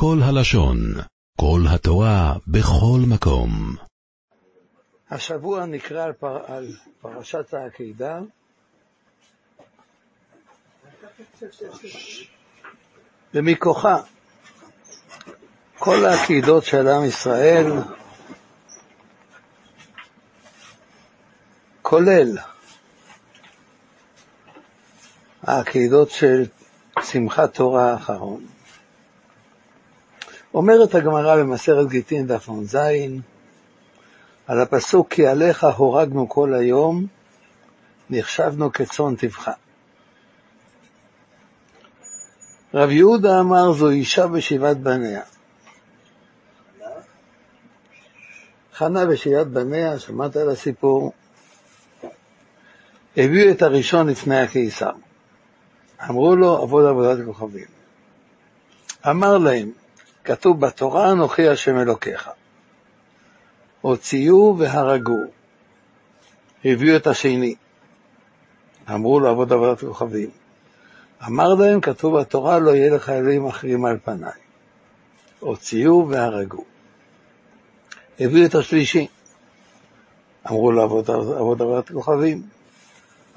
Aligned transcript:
כל 0.00 0.18
הלשון, 0.22 0.78
כל 1.40 1.60
התורה, 1.74 2.34
בכל 2.46 3.00
מקום. 3.08 3.76
השבוע 5.10 5.66
נקרא 5.66 6.04
על, 6.04 6.12
פר... 6.12 6.38
על 6.46 6.66
פרשת 7.00 7.54
העקידה. 7.54 8.18
ומכוחה 13.34 13.96
כל 15.78 16.04
העקידות 16.04 16.64
של 16.64 16.88
עם 16.88 17.04
ישראל, 17.04 17.66
כולל 21.82 22.38
העקידות 25.42 26.10
של 26.10 26.44
שמחת 27.02 27.54
תורה 27.54 27.92
האחרון. 27.92 28.57
אומרת 30.58 30.94
הגמרא 30.94 31.36
במסכת 31.36 31.88
גיטין 31.88 32.26
דף 32.26 32.48
נ"ז, 32.48 32.76
על 34.46 34.60
הפסוק 34.60 35.10
כי 35.10 35.26
עליך 35.26 35.64
הורגנו 35.64 36.28
כל 36.28 36.54
היום, 36.54 37.06
נחשבנו 38.10 38.72
כצאן 38.72 39.16
טבחה. 39.16 39.52
רב 42.74 42.90
יהודה 42.90 43.40
אמר 43.40 43.72
זו 43.72 43.88
אישה 43.88 44.26
בשבעת 44.26 44.80
בניה. 44.80 45.22
חנה 48.74 49.06
בשבעת 49.06 49.46
בניה, 49.46 49.98
שמעת 49.98 50.36
על 50.36 50.50
הסיפור? 50.50 51.12
הביאו 53.16 53.50
את 53.50 53.62
הראשון 53.62 54.08
לפני 54.08 54.40
הקיסר. 54.40 54.92
אמרו 56.10 56.36
לו, 56.36 56.62
עבוד 56.62 56.86
עבודת 56.86 57.24
כוכבים. 57.26 57.66
אמר 59.08 59.38
להם, 59.38 59.70
כתוב 60.28 60.60
בתורה, 60.60 61.12
אנוכי 61.12 61.48
השם 61.48 61.78
אלוקיך. 61.78 62.30
הוציאו 63.80 64.58
והרגו. 64.58 65.18
הביאו 66.64 66.96
את 66.96 67.06
השני. 67.06 67.54
אמרו 68.90 69.20
לו, 69.20 69.28
עבוד 69.28 69.52
עבודת 69.52 69.80
כוכבים. 69.80 70.30
אמר 71.26 71.54
להם, 71.54 71.80
כתוב 71.80 72.20
בתורה, 72.20 72.58
לא 72.58 72.70
יהיה 72.70 72.94
לך 72.94 73.08
אלוהים 73.08 73.46
אחרים 73.46 73.84
על 73.84 73.98
פניי. 74.04 74.32
הוציאו 75.40 76.08
והרגו. 76.08 76.64
הביאו 78.20 78.46
את 78.46 78.54
השלישי. 78.54 79.06
אמרו 80.50 80.72
לו, 80.72 80.82
עבוד 80.82 81.10
עבודת 81.60 81.90
כוכבים. 81.90 82.42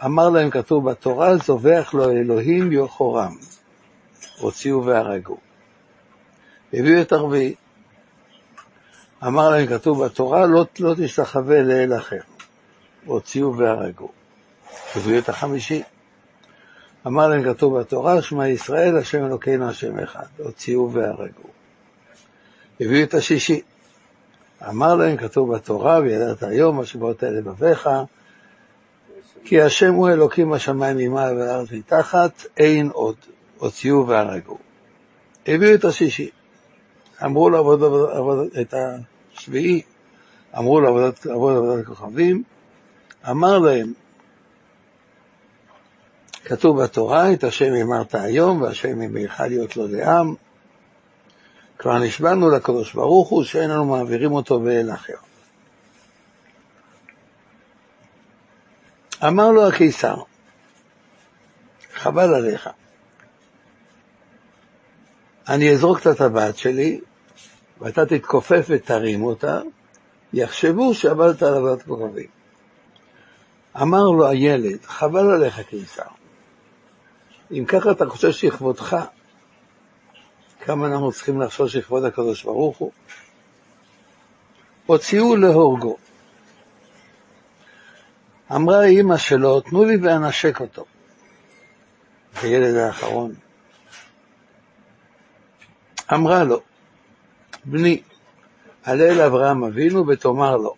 אמר 0.06 0.30
להם, 0.30 0.50
כתוב 0.50 0.89
בתורה, 0.89 1.38
זובח 1.38 1.94
לו 1.94 2.12
אלוהים 2.12 2.72
יוחורם. 2.72 3.36
הוציאו 4.39 4.86
והרגו. 4.86 5.38
הביאו 6.73 7.02
את 7.02 7.11
הרביעי. 7.11 7.55
אמר 9.27 9.50
להם, 9.50 9.67
כתוב 9.67 10.05
בתורה, 10.05 10.45
לא, 10.45 10.66
לא 10.80 10.94
תשתחווה 10.97 11.61
לאל 11.61 11.97
אחר. 11.97 12.19
הוציאו 13.05 13.58
והרגו. 13.58 14.09
הביאו 14.95 15.19
את 15.19 15.30
החמישי. 15.30 15.83
אמר 17.08 17.28
להם, 17.28 17.53
כתוב 17.53 17.80
בתורה, 17.80 18.22
שמע 18.22 18.47
ישראל, 18.47 18.97
השם 18.97 19.25
אלוקינו, 19.25 19.69
השם 19.69 20.00
אחד. 20.00 20.25
הוציאו 20.38 20.91
והרגו. 20.94 21.50
הביאו 22.80 23.03
את 23.03 23.13
השישי. 23.13 23.61
אמר 24.69 24.95
להם, 24.95 25.17
כתוב 25.17 25.56
בתורה, 25.56 26.00
וידעת 26.00 26.44
היום, 26.44 26.80
השבועות 26.80 27.23
האלה 27.23 27.41
בביך, 27.41 27.89
כי 29.44 29.61
השם 29.61 29.94
הוא 29.94 30.09
אלוקים 30.09 30.53
השמיים 30.53 30.97
ממעל 30.97 31.38
והארץ 31.38 31.72
מתחת, 31.72 32.45
אין 32.58 32.89
עוד. 32.94 33.16
הוציאו 33.58 34.08
והרגו. 34.08 34.58
הביאו 35.47 35.75
את 35.75 35.85
השישי. 35.85 36.30
אמרו 37.23 37.50
לו 37.50 37.58
עבוד, 37.58 37.83
עבוד, 38.14 38.47
את 38.61 38.73
השביעי, 39.33 39.81
אמרו 40.58 40.81
לו 40.81 40.88
עבודת, 40.88 41.25
עבוד 41.25 41.55
עבודת 41.58 41.86
כוכבים, 41.86 42.44
אמר 43.30 43.59
להם, 43.59 43.94
כתוב 46.46 46.84
בתורה, 46.84 47.34
את 47.34 47.44
השם 47.44 47.73
אמרת 47.73 48.16
היום, 48.16 48.62
והשם 48.62 49.01
ימילך 49.01 49.40
להיות 49.40 49.78
לו 49.78 49.88
לעם. 49.88 50.35
כבר 51.78 52.00
נשבענו 52.00 52.50
לקדוש 52.50 52.94
ברוך 52.94 53.29
הוא 53.29 53.44
שאין 53.44 53.69
לנו 53.69 53.85
מעבירים 53.85 54.31
אותו 54.31 54.59
באל 54.59 54.91
אחר. 54.94 55.13
אמר 59.28 59.51
לו 59.51 59.67
הקיסר, 59.67 60.16
חבל 61.94 62.34
עליך, 62.34 62.69
אני 65.50 65.72
אזרוק 65.72 66.00
את 66.00 66.06
הטבעת 66.06 66.57
שלי, 66.57 67.00
ואתה 67.81 68.06
תתכופף 68.06 68.66
ותרים 68.69 69.24
אותה, 69.24 69.62
יחשבו 70.34 70.94
שעבדת 70.94 71.44
על 71.44 71.53
עבודת 71.53 71.84
כוכבים. 71.84 72.28
אמר 73.81 74.03
לו 74.03 74.28
הילד, 74.28 74.86
חבל 74.86 75.31
עליך 75.31 75.59
קיסר. 75.59 76.03
אם 77.52 77.66
ככה 77.68 77.91
אתה 77.91 78.06
חושב 78.09 78.31
שכבודך, 78.31 78.97
כמה 80.59 80.88
אנחנו 80.88 81.12
צריכים 81.12 81.41
לחשוב 81.41 81.68
שכבוד 81.68 82.03
הקדוש 82.03 82.44
ברוך 82.44 82.78
הוא? 82.78 82.91
הוציאו 84.86 85.36
להורגו. 85.36 85.97
אמרה 88.56 88.84
אימא 88.84 89.18
שלו, 89.18 89.62
תנו 89.62 89.86
לי 89.86 89.97
ואנשק 89.97 90.62
אותו. 90.62 90.86
הילד 92.41 92.75
האחרון. 92.75 93.34
אמרה 96.14 96.44
לו, 96.44 96.62
בני, 97.66 98.01
עלה 98.83 99.03
אל 99.03 99.22
אברהם 99.22 99.63
אבינו 99.63 100.07
ותאמר 100.07 100.57
לו, 100.57 100.75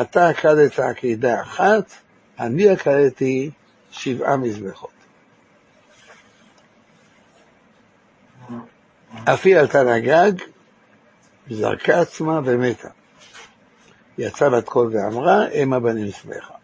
אתה 0.00 0.28
עקדת 0.28 0.78
עקידה 0.78 1.42
אחת, 1.42 1.92
אני 2.38 2.68
עקדתי 2.68 3.50
שבעה 3.90 4.36
מזבחות. 4.36 4.90
אף 9.24 9.46
היא 9.46 9.56
עלתה 9.56 9.82
לגג, 9.82 10.32
זרקה 11.50 12.00
עצמה 12.00 12.40
ומתה. 12.44 12.88
יצאה 14.18 14.50
בת 14.50 14.68
קול 14.68 14.90
ואמרה, 14.92 15.48
אם 15.48 15.72
הבנים 15.72 16.10
שמחה. 16.10 16.54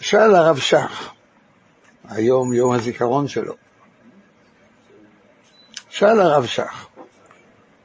שאל 0.00 0.34
הרב 0.34 0.58
שך, 0.58 1.12
היום 2.08 2.52
יום 2.52 2.72
הזיכרון 2.72 3.28
שלו, 3.28 3.54
שאל 5.90 6.20
הרב 6.20 6.46
שך, 6.46 6.86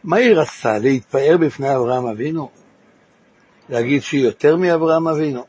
מה 0.04 0.18
היא 0.18 0.36
רצתה, 0.36 0.78
להתפאר 0.78 1.38
בפני 1.40 1.76
אברהם 1.76 2.06
אבינו? 2.08 2.50
להגיד 3.70 4.02
שהיא 4.02 4.26
יותר 4.26 4.56
מאברהם 4.56 5.08
אבינו? 5.08 5.46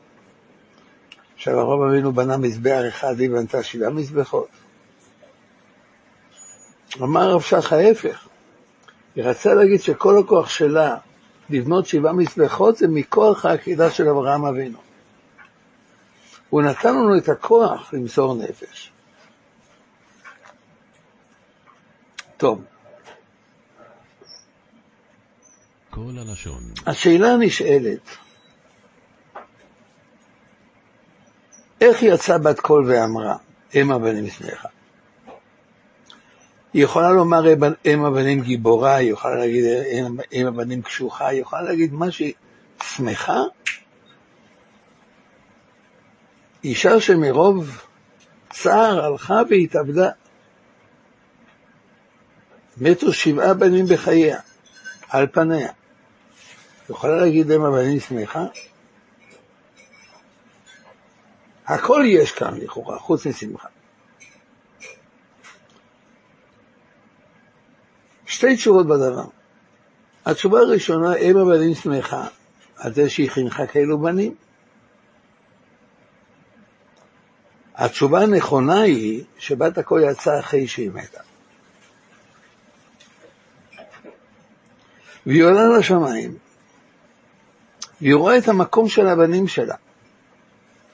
שאברהם 1.35 1.89
אבינו 1.89 2.13
בנה 2.13 2.37
מזבח 2.37 2.81
אחד, 2.87 3.13
והיא 3.17 3.29
בנתה 3.29 3.63
שבעה 3.63 3.89
מזבחות. 3.89 4.47
אמר 7.01 7.21
הרב 7.21 7.41
שך 7.41 7.73
ההפך, 7.73 8.27
היא 9.15 9.23
רצתה 9.23 9.53
להגיד 9.53 9.81
שכל 9.81 10.19
הכוח 10.19 10.49
שלה 10.49 10.95
לבנות 11.49 11.85
שבעה 11.85 12.13
מזבחות 12.13 12.77
זה 12.77 12.87
מכוח 12.87 13.45
העקידה 13.45 13.91
של 13.91 14.09
אברהם 14.09 14.45
אבינו. 14.45 14.77
הוא 16.49 16.61
נתן 16.61 16.95
לנו 16.95 17.17
את 17.17 17.29
הכוח 17.29 17.93
למסור 17.93 18.35
נפש. 18.35 18.91
טוב. 22.37 22.63
כל 25.89 26.11
הלשון. 26.17 26.63
השאלה 26.85 27.27
הנשאלת, 27.27 28.09
איך 31.81 32.03
יצאה 32.03 32.37
בת 32.37 32.59
קול 32.59 32.91
ואמרה, 32.91 33.35
אם 33.75 33.91
הבנים 33.91 34.29
שמחה? 34.29 34.69
היא 36.73 36.83
יכולה 36.83 37.09
לומר 37.11 37.53
אם 37.85 38.05
הבנים 38.05 38.41
גיבורה, 38.41 38.95
היא 38.95 39.11
יכולה 39.11 39.35
להגיד 39.35 39.65
אם 40.33 40.47
הבנים 40.47 40.81
קשוחה, 40.81 41.27
היא 41.27 41.41
יכולה 41.41 41.61
להגיד 41.61 41.93
מה 41.93 42.11
שהיא 42.11 42.33
שמחה. 42.83 43.41
אישה 46.63 46.99
שמרוב 46.99 47.83
צער 48.49 49.05
הלכה 49.05 49.41
והתאבדה. 49.49 50.09
מתו 52.81 53.13
שבעה 53.13 53.53
בנים 53.53 53.85
בחייה, 53.85 54.39
על 55.09 55.27
פניה. 55.27 55.69
יכולה 56.89 57.15
להגיד 57.17 57.51
אם 57.51 57.61
הבנים 57.61 57.99
שמחה? 57.99 58.45
הכל 61.65 62.03
יש 62.07 62.31
כאן 62.31 62.57
לכאורה, 62.57 62.99
חוץ 62.99 63.27
משמחה. 63.27 63.67
שתי 68.25 68.55
תשובות 68.55 68.87
בדבר. 68.87 69.25
התשובה 70.25 70.59
הראשונה, 70.59 71.15
אם 71.15 71.37
הבנים 71.37 71.75
שמחה 71.75 72.27
על 72.77 72.93
זה 72.93 73.09
שהיא 73.09 73.31
חינכה 73.31 73.67
כאלו 73.67 73.99
בנים. 73.99 74.35
התשובה 77.75 78.21
הנכונה 78.21 78.81
היא 78.81 79.23
שבת 79.37 79.77
הקול 79.77 80.03
יצאה 80.11 80.39
אחרי 80.39 80.67
שהיא 80.67 80.91
מתה. 80.91 81.26
והיא 85.27 85.43
עולה 85.43 85.77
לשמיים, 85.79 86.37
והיא 88.01 88.15
רואה 88.15 88.37
את 88.37 88.47
המקום 88.47 88.89
של 88.89 89.07
הבנים 89.07 89.47
שלה. 89.47 89.75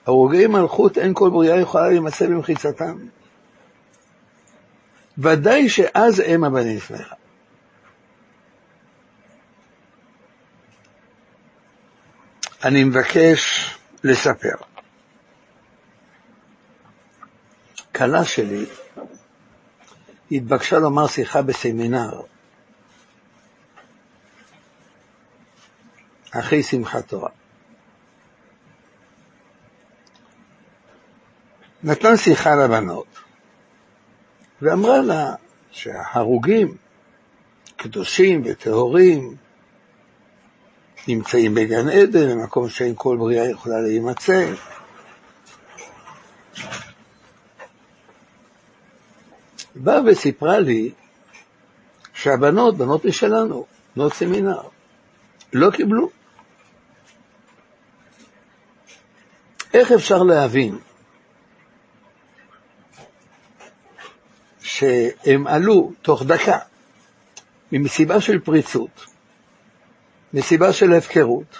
הרוגי 0.05 0.47
מלכות 0.47 0.97
אין 0.97 1.13
כל 1.13 1.29
בריאה 1.29 1.59
יכולה 1.59 1.89
להימצא 1.89 2.27
במחיצתם. 2.27 2.97
ודאי 5.17 5.69
שאז 5.69 6.19
הם 6.25 6.43
הבנים 6.43 6.77
לפניך. 6.77 7.13
אני 12.63 12.83
מבקש 12.83 13.71
לספר. 14.03 14.55
כלה 17.95 18.25
שלי 18.25 18.65
התבקשה 20.31 20.79
לומר 20.79 21.07
שיחה 21.07 21.41
בסמינר 21.41 22.32
אחרי 26.39 26.63
שמחת 26.63 27.07
תורה. 27.07 27.29
נתנה 31.83 32.17
שיחה 32.17 32.55
לבנות, 32.55 33.07
ואמרה 34.61 35.01
לה 35.01 35.35
שההרוגים, 35.71 36.77
קדושים 37.75 38.41
וטהורים, 38.45 39.35
נמצאים 41.07 41.55
בגן 41.55 41.89
עדן, 41.89 42.29
במקום 42.29 42.69
שאין 42.69 42.93
כל 42.97 43.17
בריאה 43.17 43.49
יכולה 43.49 43.81
להימצא. 43.81 44.53
באה 49.75 49.99
וסיפרה 50.05 50.59
לי 50.59 50.91
שהבנות, 52.13 52.77
בנות 52.77 53.05
משלנו, 53.05 53.65
בנות 53.95 54.13
סמינר, 54.13 54.61
לא 55.53 55.71
קיבלו. 55.71 56.22
איך 59.73 59.91
אפשר 59.91 60.23
להבין 60.23 60.77
שהם 64.61 65.47
עלו 65.47 65.93
תוך 66.01 66.23
דקה? 66.23 66.57
ממסיבה 67.71 68.21
של 68.21 68.39
פריצות, 68.39 69.05
מסיבה 70.33 70.73
של 70.73 70.93
הפקרות, 70.93 71.57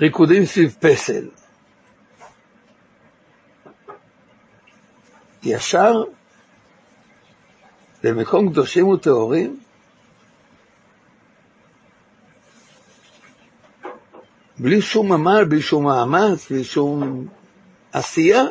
ריקודים 0.00 0.44
סביב 0.44 0.76
פסל, 0.80 1.28
ישר 5.42 5.94
למקום 8.04 8.52
קדושים 8.52 8.88
וטהורים, 8.88 9.60
בלי 14.62 14.82
שום 14.82 15.12
עמל, 15.12 15.44
בלי 15.44 15.62
שום 15.62 15.84
מאמץ, 15.84 16.50
בלי 16.50 16.64
שום 16.64 17.26
עשייה. 17.92 18.42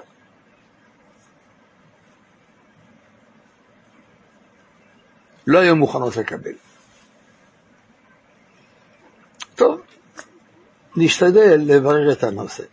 לא 5.47 5.59
היו 5.59 5.75
מוכנות 5.75 6.17
לקבל. 6.17 6.53
טוב, 9.56 9.81
נשתדל 10.95 11.57
לברר 11.65 12.11
את 12.11 12.23
הנושא. 12.23 12.63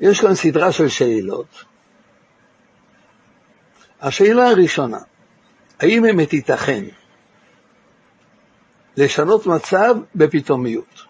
יש 0.00 0.20
כאן 0.20 0.34
סדרה 0.34 0.72
של 0.72 0.88
שאלות. 0.88 1.64
השאלה 4.00 4.48
הראשונה, 4.48 4.98
האם 5.80 6.02
באמת 6.02 6.32
ייתכן 6.32 6.84
לשנות 8.96 9.46
מצב 9.46 9.94
בפתאומיות? 10.14 11.02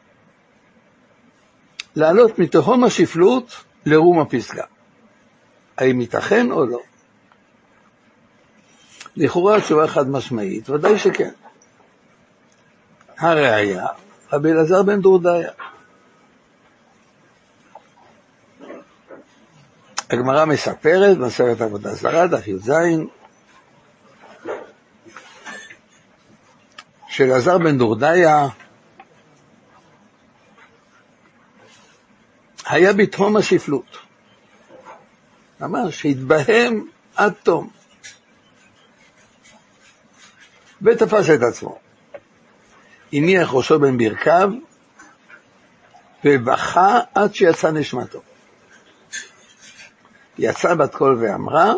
לעלות 1.97 2.39
מתהום 2.39 2.85
השפלות 2.85 3.65
לרום 3.87 4.21
הפסגה. 4.21 4.65
האם 5.79 6.01
ייתכן 6.01 6.51
או 6.51 6.67
לא? 6.67 6.81
לכאורה 9.17 9.57
התשובה 9.57 9.89
חד 9.89 10.09
משמעית, 10.09 10.71
ודאי 10.71 10.99
שכן. 10.99 11.31
הראיה, 13.19 13.87
רבי 14.33 14.53
אלעזר 14.53 14.83
בן 14.83 15.01
דורדיה. 15.01 15.51
הגמרא 20.11 20.45
מספרת, 20.45 21.19
במסכת 21.19 21.61
עבודה 21.61 21.95
זרה, 21.95 22.27
דף 22.27 22.49
י"ז, 22.49 22.71
שאלעזר 27.13 27.59
בן 27.59 27.79
דורדיה 27.79 28.47
היה 32.67 32.93
בתהום 32.93 33.37
השפלות. 33.37 33.99
אמר 35.63 35.91
שהתבהם 35.91 36.87
עד 37.17 37.33
תום. 37.43 37.71
ותפס 40.83 41.31
את 41.31 41.43
עצמו. 41.43 41.79
הניח 43.13 43.55
ראשו 43.55 43.79
בין 43.79 43.99
ברכיו 43.99 44.51
ובכה 46.25 47.01
עד 47.15 47.35
שיצא 47.35 47.71
נשמתו. 47.71 48.21
יצא 50.39 50.75
בת 50.75 50.95
קול 50.95 51.19
ואמרה, 51.21 51.73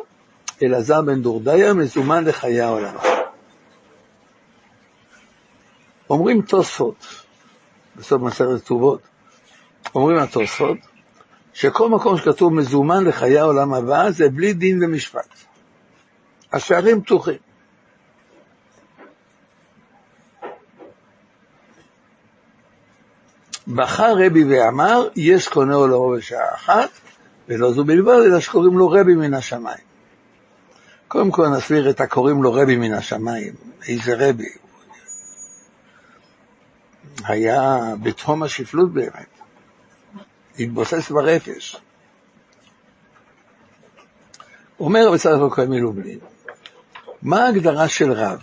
אלעזר 0.62 1.02
בן 1.02 1.22
דורדיה 1.22 1.72
מזומן 1.72 2.24
לחיי 2.24 2.60
העולם. 2.60 3.13
אומרים 6.10 6.42
תוספות, 6.42 7.06
בסוף 7.96 8.22
מסכת 8.22 8.64
כתובות, 8.64 9.00
אומרים 9.94 10.18
התוספות, 10.18 10.78
שכל 11.52 11.88
מקום 11.88 12.18
שכתוב 12.18 12.52
מזומן 12.52 13.04
לחיי 13.04 13.38
העולם 13.38 13.74
הבא 13.74 14.10
זה 14.10 14.28
בלי 14.28 14.52
דין 14.52 14.84
ומשפט. 14.84 15.28
השערים 16.52 17.02
פתוחים. 17.02 17.38
בכה 23.68 24.06
רבי 24.12 24.44
ואמר, 24.44 25.08
יש 25.16 25.48
קונה 25.48 25.74
עולמו 25.74 26.10
בשעה 26.10 26.54
אחת, 26.54 26.90
ולא 27.48 27.72
זו 27.72 27.84
בלבד, 27.84 28.22
אלא 28.26 28.40
שקוראים 28.40 28.78
לו 28.78 28.90
רבי 28.90 29.14
מן 29.14 29.34
השמיים. 29.34 29.84
קודם 31.08 31.30
כל 31.30 31.48
נסביר 31.48 31.90
את 31.90 32.00
הקוראים 32.00 32.42
לו 32.42 32.52
רבי 32.52 32.76
מן 32.76 32.92
השמיים. 32.92 33.54
איזה 33.88 34.14
רבי? 34.18 34.63
היה 37.24 37.78
בתהום 38.02 38.42
השפלות 38.42 38.92
באמת. 38.92 39.26
התבוסס 40.58 41.10
ברפש. 41.10 41.76
אומר 44.80 45.08
רבי 45.08 45.18
צדוק 45.18 45.52
הכהן 45.52 45.70
מלובלין, 45.70 46.18
מה 47.22 47.44
ההגדרה 47.44 47.88
של 47.88 48.12
רב? 48.12 48.40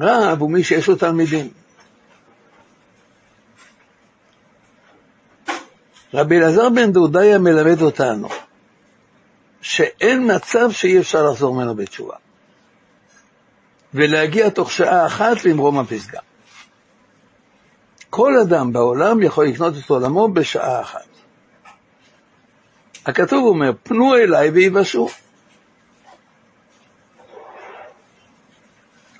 רב 0.00 0.40
הוא 0.40 0.50
מי 0.50 0.64
שיש 0.64 0.88
לו 0.88 0.96
תלמידים. 0.96 1.50
רבי 6.14 6.38
אלעזר 6.38 6.68
בן 6.68 6.92
דודיה 6.92 7.38
מלמד 7.38 7.82
אותנו 7.82 8.28
שאין 9.60 10.34
מצב 10.34 10.70
שאי 10.70 10.98
אפשר 10.98 11.30
לחזור 11.30 11.54
ממנו 11.54 11.74
בתשובה 11.74 12.16
ולהגיע 13.94 14.48
תוך 14.50 14.72
שעה 14.72 15.06
אחת 15.06 15.44
למרום 15.44 15.78
הפסגה. 15.78 16.20
כל 18.10 18.38
אדם 18.38 18.72
בעולם 18.72 19.22
יכול 19.22 19.46
לקנות 19.46 19.74
את 19.84 19.90
עולמו 19.90 20.28
בשעה 20.28 20.80
אחת. 20.80 21.06
הכתוב 23.06 23.44
אומר, 23.44 23.72
פנו 23.82 24.16
אליי 24.16 24.50
ויבשו. 24.50 25.08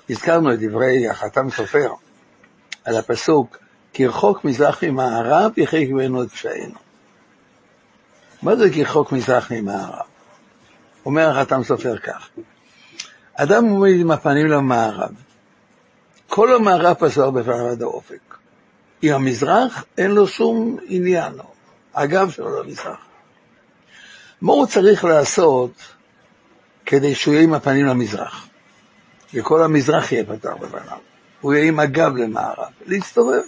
הזכרנו 0.09 0.53
את 0.53 0.59
דברי 0.59 1.07
החתם 1.09 1.49
סופר 1.49 1.91
על 2.85 2.97
הפסוק 2.97 3.57
כי 3.93 4.07
רחוק 4.07 4.45
מזרח 4.45 4.83
ממערב 4.83 5.51
יחק 5.57 5.85
ממנו 5.89 6.23
את 6.23 6.31
פשענו. 6.31 6.79
מה 8.41 8.55
זה 8.55 8.69
כי 8.69 8.83
רחוק 8.83 9.11
מזרח 9.11 9.51
ממערב? 9.51 10.05
אומר 11.05 11.29
החתם 11.29 11.63
סופר 11.63 11.97
כך, 11.97 12.29
אדם 13.33 13.65
עומד 13.65 13.91
עם 13.99 14.11
הפנים 14.11 14.47
למערב, 14.47 15.11
כל 16.27 16.55
המערב 16.55 16.93
פסוח 16.93 17.29
בפניו 17.29 17.67
עד 17.67 17.81
האופק. 17.81 18.28
עם 19.01 19.15
המזרח 19.15 19.85
אין 19.97 20.11
לו 20.11 20.27
שום 20.27 20.77
עניין, 20.87 21.33
הגב 21.95 22.29
שלו 22.29 22.63
למזרח. 22.63 22.97
מה 24.41 24.53
הוא 24.53 24.65
צריך 24.65 25.03
לעשות 25.03 25.71
כדי 26.85 27.15
שהוא 27.15 27.33
יהיה 27.33 27.43
עם 27.43 27.53
הפנים 27.53 27.85
למזרח? 27.85 28.47
וכל 29.33 29.63
המזרח 29.63 30.11
יהיה 30.11 30.23
פתח 30.25 30.53
בפניו. 30.59 30.97
הוא 31.41 31.53
יהיה 31.53 31.65
עם 31.67 31.79
הגב 31.79 32.15
למערב, 32.15 32.69
להסתובב. 32.85 33.41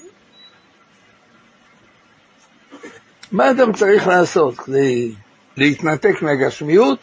מה 3.31 3.51
אדם 3.51 3.73
צריך 3.73 4.07
לעשות 4.07 4.57
כדי 4.57 5.13
להתנתק 5.57 6.21
מהגשמיות, 6.21 6.99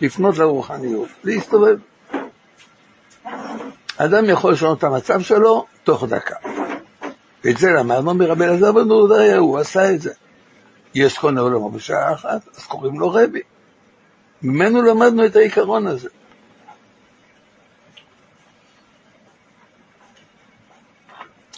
לפנות 0.00 0.38
לרוחניות, 0.38 1.08
להסתובב. 1.24 1.76
אדם 3.96 4.24
יכול 4.24 4.52
לשנות 4.52 4.78
את 4.78 4.84
המצב 4.84 5.20
שלו 5.20 5.66
תוך 5.84 6.04
דקה. 6.04 6.51
ואת 7.44 7.58
זה 7.58 7.70
למדנו 7.70 8.14
מרבי 8.14 8.44
אלעזר 8.44 8.72
בן 8.72 8.88
דודאי, 8.88 9.32
הוא 9.32 9.58
עשה 9.58 9.90
את 9.90 10.00
זה. 10.00 10.12
יש 10.94 11.18
קונה 11.18 11.40
עולמו 11.40 11.70
בשעה 11.70 12.12
אחת, 12.12 12.48
אז 12.56 12.66
קוראים 12.66 13.00
לו 13.00 13.10
רבי. 13.10 13.40
ממנו 14.42 14.82
למדנו 14.82 15.26
את 15.26 15.36
העיקרון 15.36 15.86
הזה. 15.86 16.08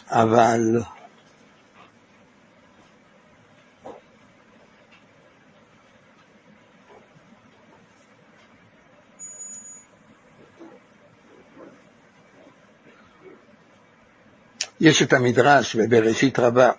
אבל 0.09 0.81
יש 14.79 15.01
את 15.01 15.13
המדרש 15.13 15.75
בבראשית 15.75 16.39
רבה, 16.39 16.71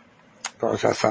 פרשת 0.59 0.93
ס"ה, 0.93 1.11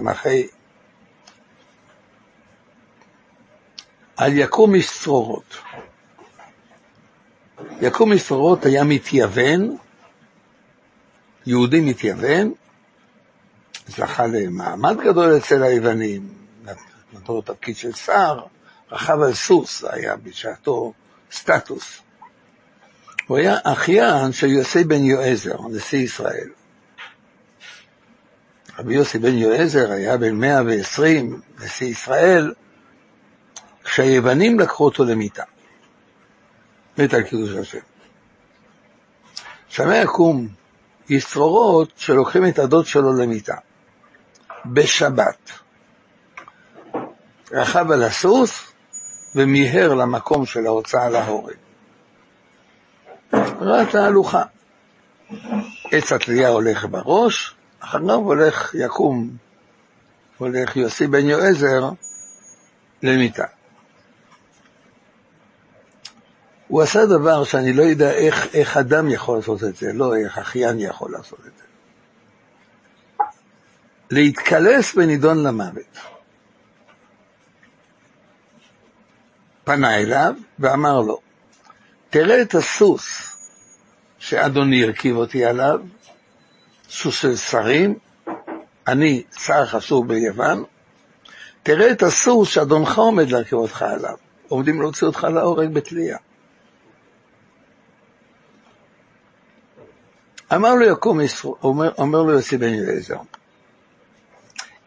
על 4.17 4.37
יקום 4.37 4.75
איש 4.75 4.99
צרורות. 4.99 5.57
יקום 7.81 8.11
איש 8.11 8.27
צרורות 8.27 8.65
היה 8.65 8.83
מתייוון, 8.83 9.77
יהודי 11.45 11.81
מתייוון, 11.81 12.53
זכה 13.87 14.27
למעמד 14.27 14.97
גדול 14.97 15.37
אצל 15.37 15.63
היוונים, 15.63 16.27
נתנו 17.13 17.35
לו 17.35 17.41
תפקיד 17.41 17.75
של 17.75 17.93
שר, 17.93 18.39
רכב 18.91 19.21
על 19.21 19.33
סוס, 19.33 19.83
היה 19.83 20.15
בשעתו 20.15 20.93
סטטוס. 21.31 22.01
הוא 23.27 23.37
היה 23.37 23.57
אחיין 23.63 24.31
של 24.31 24.47
יוסי 24.47 24.83
בן 24.83 25.03
יועזר, 25.03 25.57
נשיא 25.71 25.99
ישראל. 25.99 26.49
רבי 28.79 28.93
יוסי 28.93 29.19
בן 29.19 29.37
יועזר 29.37 29.91
היה 29.91 30.17
בן 30.17 30.35
120, 30.35 31.41
נשיא 31.59 31.87
ישראל, 31.87 32.53
כשהיוונים 33.83 34.59
לקחו 34.59 34.85
אותו 34.85 35.05
למיטה. 35.05 35.43
מת 36.97 37.13
על 37.13 37.23
קידוש 37.23 37.49
השם. 37.55 37.79
שמה 39.69 39.97
יקום 39.97 40.47
איש 41.09 41.25
צרורות 41.25 41.91
שלוקחים 41.97 42.47
את 42.47 42.59
הדוד 42.59 42.85
שלו 42.85 43.13
למיטה. 43.13 43.55
בשבת. 44.65 45.51
רכב 47.51 47.91
על 47.91 48.03
הסוס 48.03 48.71
ומיהר 49.35 49.93
למקום 49.93 50.45
של 50.45 50.65
ההוצאה 50.65 51.09
להורג. 51.09 51.55
ראה 53.33 53.91
תהלוכה. 53.91 54.43
עץ 55.91 56.11
התלייה 56.11 56.49
הולך 56.49 56.85
בראש, 56.85 57.54
אחריו 57.85 58.15
הולך 58.15 58.75
יקום, 58.75 59.29
הולך 60.37 60.75
יוסי 60.75 61.07
בן 61.07 61.25
יועזר 61.29 61.89
למיטה. 63.03 63.45
הוא 66.67 66.81
עשה 66.81 67.05
דבר 67.05 67.43
שאני 67.43 67.73
לא 67.73 67.83
יודע 67.83 68.11
איך, 68.11 68.55
איך 68.55 68.77
אדם 68.77 69.09
יכול 69.09 69.37
לעשות 69.37 69.63
את 69.63 69.75
זה, 69.75 69.93
לא 69.93 70.15
איך 70.15 70.37
אחיין 70.37 70.79
יכול 70.79 71.11
לעשות 71.11 71.39
את 71.39 71.51
זה. 71.57 71.63
להתקלס 74.11 74.95
ונידון 74.95 75.43
למוות. 75.43 75.97
פנה 79.63 79.95
אליו 79.95 80.33
ואמר 80.59 81.01
לו, 81.01 81.19
תראה 82.09 82.41
את 82.41 82.55
הסוס 82.55 83.37
שאדוני 84.19 84.83
הרכיב 84.83 85.15
אותי 85.15 85.45
עליו, 85.45 85.79
סוס 86.95 87.15
של 87.15 87.35
שרים, 87.35 87.99
אני 88.87 89.23
שר 89.39 89.65
חשוב 89.65 90.07
ביוון, 90.07 90.63
תראה 91.63 91.91
את 91.91 92.03
הסוס 92.03 92.49
שאדונך 92.49 92.97
עומד 92.97 93.29
להרכיב 93.29 93.57
אותך 93.57 93.81
עליו, 93.81 94.15
עומדים 94.47 94.81
להוציא 94.81 95.07
אותך 95.07 95.23
להורג 95.23 95.73
בתלייה. 95.73 96.17
אמר 100.53 100.75
לו 100.75 100.85
יקום 100.85 101.21
ישראל, 101.21 101.53
אומר, 101.63 101.91
אומר 101.97 102.21
לו 102.21 102.31
יוסי 102.31 102.57
בן 102.57 102.73
אליעזר, 102.73 103.17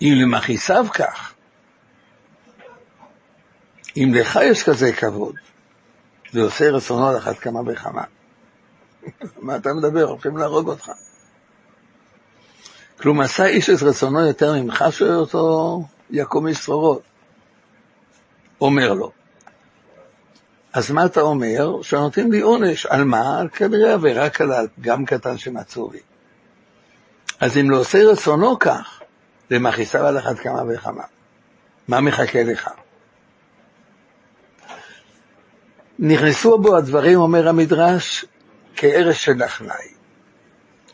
אם 0.03 0.13
למכיסיו 0.23 0.87
כך, 0.95 1.35
אם 3.97 4.13
לך 4.15 4.39
יש 4.43 4.63
כזה 4.63 4.93
כבוד, 4.93 5.35
ועושה 6.35 6.71
רצונו 6.71 7.09
על 7.09 7.17
אחת 7.17 7.39
כמה 7.39 7.61
וכמה, 7.67 8.03
מה 9.47 9.57
אתה 9.57 9.75
מדבר? 9.75 10.03
הולכים 10.03 10.37
להרוג 10.37 10.69
אותך. 10.69 10.93
כלום 13.01 13.21
עשה 13.21 13.47
איש 13.47 13.71
את 13.71 13.83
רצונו 13.83 14.27
יותר 14.27 14.53
ממך, 14.53 14.85
שואל 14.91 15.15
אותו 15.15 15.85
יקום 16.11 16.47
מסרורות. 16.47 17.03
אומר 18.61 18.93
לו, 18.93 19.13
אז 20.73 20.91
מה 20.91 21.05
אתה 21.05 21.21
אומר? 21.21 21.83
שנותנים 21.83 22.33
לי 22.33 22.41
עונש, 22.41 22.87
על 22.87 23.05
מה? 23.05 23.41
על 23.41 23.49
כנראה 23.49 23.93
עבירה 23.95 24.31
קלה, 24.31 24.63
פגם 24.77 25.05
קטן 25.05 25.39
שמצאו 25.39 25.93
לי. 25.93 26.01
אז 27.41 27.59
אם 27.59 27.71
לא 27.71 27.81
עושה 27.81 27.99
רצונו 28.05 28.59
כך, 28.59 29.01
למכיסיו 29.51 30.07
על 30.07 30.19
אחת 30.19 30.39
כמה 30.39 30.63
וכמה. 30.69 31.03
מה 31.89 32.01
מחכה 32.01 32.43
לך? 32.43 32.71
נכנסו 35.99 36.59
בו 36.59 36.77
הדברים, 36.77 37.19
אומר 37.19 37.49
המדרש, 37.49 38.25
כארש 38.77 39.25
של 39.25 39.33
נחלאי. 39.33 39.89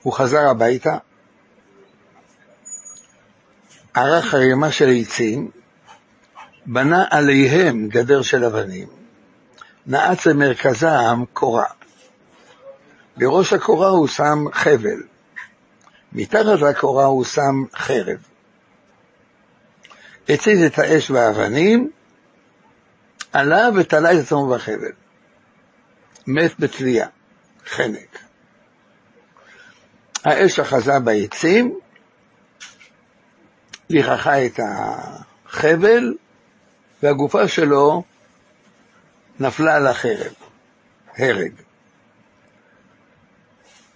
הוא 0.03 0.13
חזר 0.13 0.49
הביתה, 0.51 0.99
ערך 3.95 4.35
ערימה 4.35 4.73
של 4.73 4.89
עצים, 5.01 5.51
בנה 6.67 7.05
עליהם 7.11 7.89
גדר 7.89 8.23
של 8.23 8.45
אבנים, 8.45 8.89
נעץ 9.87 10.27
למרכזם 10.27 11.25
קורה. 11.33 11.67
בראש 13.17 13.53
הקורה 13.53 13.89
הוא 13.89 14.09
שם 14.09 14.45
חבל, 14.53 15.03
מתחת 16.13 16.61
לקורה 16.61 17.05
הוא 17.05 17.25
שם 17.25 17.65
חרב. 17.77 18.19
הציז 20.29 20.63
את 20.63 20.79
האש 20.79 21.11
והאבנים, 21.11 21.91
עלה 23.33 23.69
ותלה 23.77 24.13
את 24.13 24.19
עצמו 24.19 24.49
בחבל. 24.49 24.93
מת 26.27 26.53
בתלייה, 26.59 27.07
חנק. 27.67 28.19
האש 30.25 30.61
אחזה 30.61 30.99
בעצים, 30.99 31.79
ליחכה 33.91 34.47
את 34.47 34.61
החבל, 35.49 36.15
והגופה 37.03 37.49
שלו 37.49 38.03
נפלה 39.41 39.77
על 39.77 39.87
החרב, 39.87 40.33
הרג. 41.19 41.53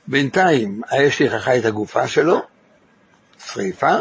בינתיים 0.07 0.81
האש 0.89 1.23
ליחכה 1.23 1.59
את 1.59 1.65
הגופה 1.65 2.09
שלו, 2.09 2.41
שריפה, 3.47 3.97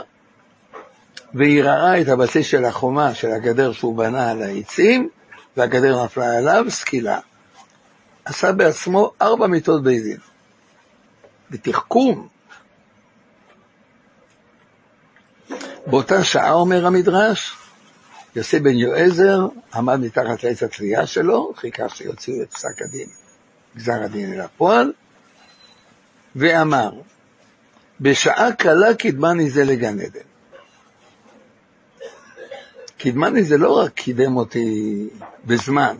וערערה 1.34 2.02
את 2.02 2.08
הבסיס 2.08 2.48
של 2.48 2.66
החומה 2.66 3.14
של 3.16 3.32
הגדר 3.32 3.72
שהוא 3.72 3.98
בנה 3.98 4.32
על 4.32 4.42
העצים, 4.42 5.10
והגדר 5.58 6.04
נפלה 6.04 6.38
עליו, 6.38 6.66
סקילה. 6.70 7.20
עשה 8.26 8.52
בעצמו 8.52 9.12
ארבע 9.22 9.48
מיטות 9.48 9.84
בית 9.84 10.04
דין. 10.04 10.18
בתחכום. 11.52 12.28
באותה 15.90 16.24
שעה, 16.24 16.52
אומר 16.52 16.86
המדרש, 16.86 17.56
יוסי 18.36 18.60
בן 18.60 18.78
יועזר 18.78 19.48
עמד 19.74 20.00
מתחת 20.00 20.44
לעץ 20.44 20.64
התביעה 20.64 21.08
שלו, 21.08 21.54
חיכה 21.56 21.90
שיוציאו 21.90 22.42
את 22.44 22.54
פסק 22.54 22.82
הדין, 22.82 23.10
גזר 23.78 24.04
הדין 24.04 24.34
אל 24.34 24.42
הפועל, 24.42 24.94
ואמר, 26.36 26.92
בשעה 28.02 28.54
קלה 28.54 28.96
קידמני 28.96 29.50
זה 29.50 29.64
לגן 29.64 30.00
עדן. 30.00 30.20
קידמני 32.98 33.44
זה 33.44 33.58
לא 33.58 33.80
רק 33.80 33.94
קידם 33.94 34.36
אותי 34.38 35.10
בזמן, 35.46 35.96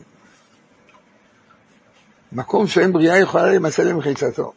מקום 2.32 2.68
שאין 2.68 2.94
בריאה 2.94 3.18
יכולה 3.18 3.48
להימצא 3.48 3.84
למחיצתו, 3.84 4.54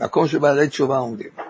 מקום 0.00 0.28
שבעלי 0.28 0.68
תשובה 0.68 0.96
עומדים. 0.96 1.49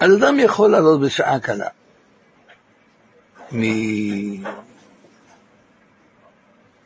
אז 0.00 0.10
אדם 0.16 0.38
יכול 0.38 0.70
לעלות 0.70 1.00
בשעה 1.00 1.40
קלה. 1.40 1.68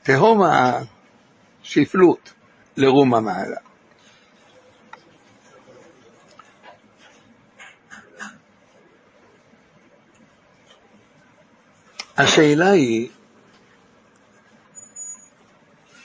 מתהום 0.06 0.42
השפלות 1.62 2.32
לרום 2.76 3.14
המעלה. 3.14 3.56
השאלה 12.16 12.70
היא, 12.70 13.08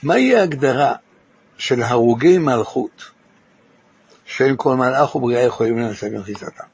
מהי 0.02 0.36
ההגדרה 0.36 0.94
של 1.58 1.82
הרוגי 1.82 2.38
מלכות, 2.38 3.10
שאין 4.24 4.54
כל 4.56 4.76
מלאך 4.76 5.16
ובריאה 5.16 5.42
יכולים 5.42 5.78
לנצל 5.78 6.08
במחיצתם. 6.08 6.69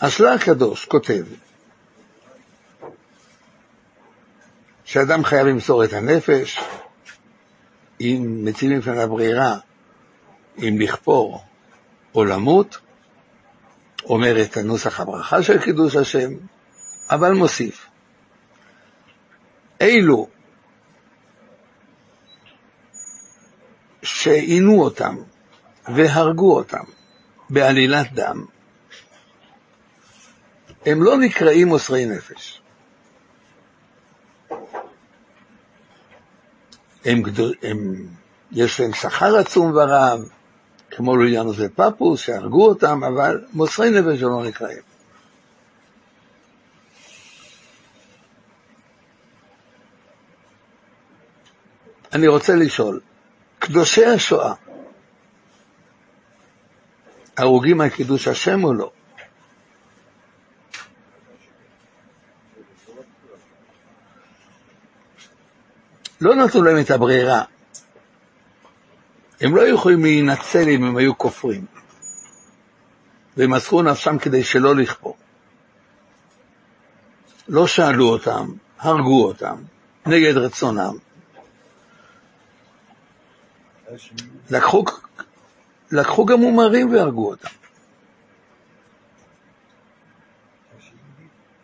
השלה 0.00 0.34
הקדוש 0.34 0.84
כותב 0.84 1.24
שאדם 4.84 5.24
חייב 5.24 5.46
למסור 5.46 5.84
את 5.84 5.92
הנפש, 5.92 6.60
אם 8.00 8.40
מציבים 8.44 8.80
בפניו 8.80 9.08
ברירה, 9.08 9.58
אם 10.58 10.76
לכפור 10.80 11.44
או 12.14 12.24
למות, 12.24 12.78
אומר 14.04 14.42
את 14.42 14.56
הנוסח 14.56 15.00
הברכה 15.00 15.42
של 15.42 15.62
קידוש 15.62 15.96
השם, 15.96 16.30
אבל 17.10 17.32
מוסיף, 17.32 17.86
אלו 19.80 20.28
שעינו 24.02 24.82
אותם 24.82 25.16
והרגו 25.94 26.56
אותם 26.56 26.84
בעלילת 27.50 28.12
דם, 28.12 28.44
הם 30.86 31.02
לא 31.02 31.18
נקראים 31.18 31.68
מוסרי 31.68 32.06
נפש. 32.06 32.62
הם, 37.04 37.22
הם, 37.62 38.06
יש 38.52 38.80
להם 38.80 38.92
שכר 38.92 39.36
עצום 39.36 39.72
ורב, 39.74 40.28
כמו 40.90 41.16
לוליאנוס 41.16 41.56
ופפוס, 41.58 42.20
שהרגו 42.20 42.68
אותם, 42.68 43.04
אבל 43.04 43.44
מוסרי 43.52 43.90
נפש 43.90 44.22
הם 44.22 44.28
לא 44.28 44.44
נקראים. 44.44 44.82
אני 52.12 52.28
רוצה 52.28 52.54
לשאול, 52.54 53.00
קדושי 53.58 54.06
השואה, 54.06 54.54
הרוגים 57.36 57.80
על 57.80 57.88
קידוש 57.88 58.28
השם 58.28 58.64
או 58.64 58.74
לא? 58.74 58.90
לא 66.20 66.34
נתנו 66.34 66.62
להם 66.62 66.80
את 66.80 66.90
הברירה. 66.90 67.42
הם 69.40 69.56
לא 69.56 69.68
יכולים 69.68 70.02
להינצל 70.02 70.68
אם 70.68 70.84
הם 70.84 70.96
היו 70.96 71.18
כופרים. 71.18 71.64
והם 73.36 73.50
מסרו 73.50 73.82
נפשם 73.82 74.18
כדי 74.18 74.44
שלא 74.44 74.76
לכפור. 74.76 75.16
לא 77.48 77.66
שאלו 77.66 78.08
אותם, 78.08 78.52
הרגו 78.78 79.24
אותם, 79.24 79.56
נגד 80.06 80.36
רצונם. 80.36 80.94
לקחו, 84.50 84.84
לקחו 85.92 86.26
גם 86.26 86.40
מומרים 86.40 86.92
והרגו 86.92 87.30
אותם. 87.30 87.57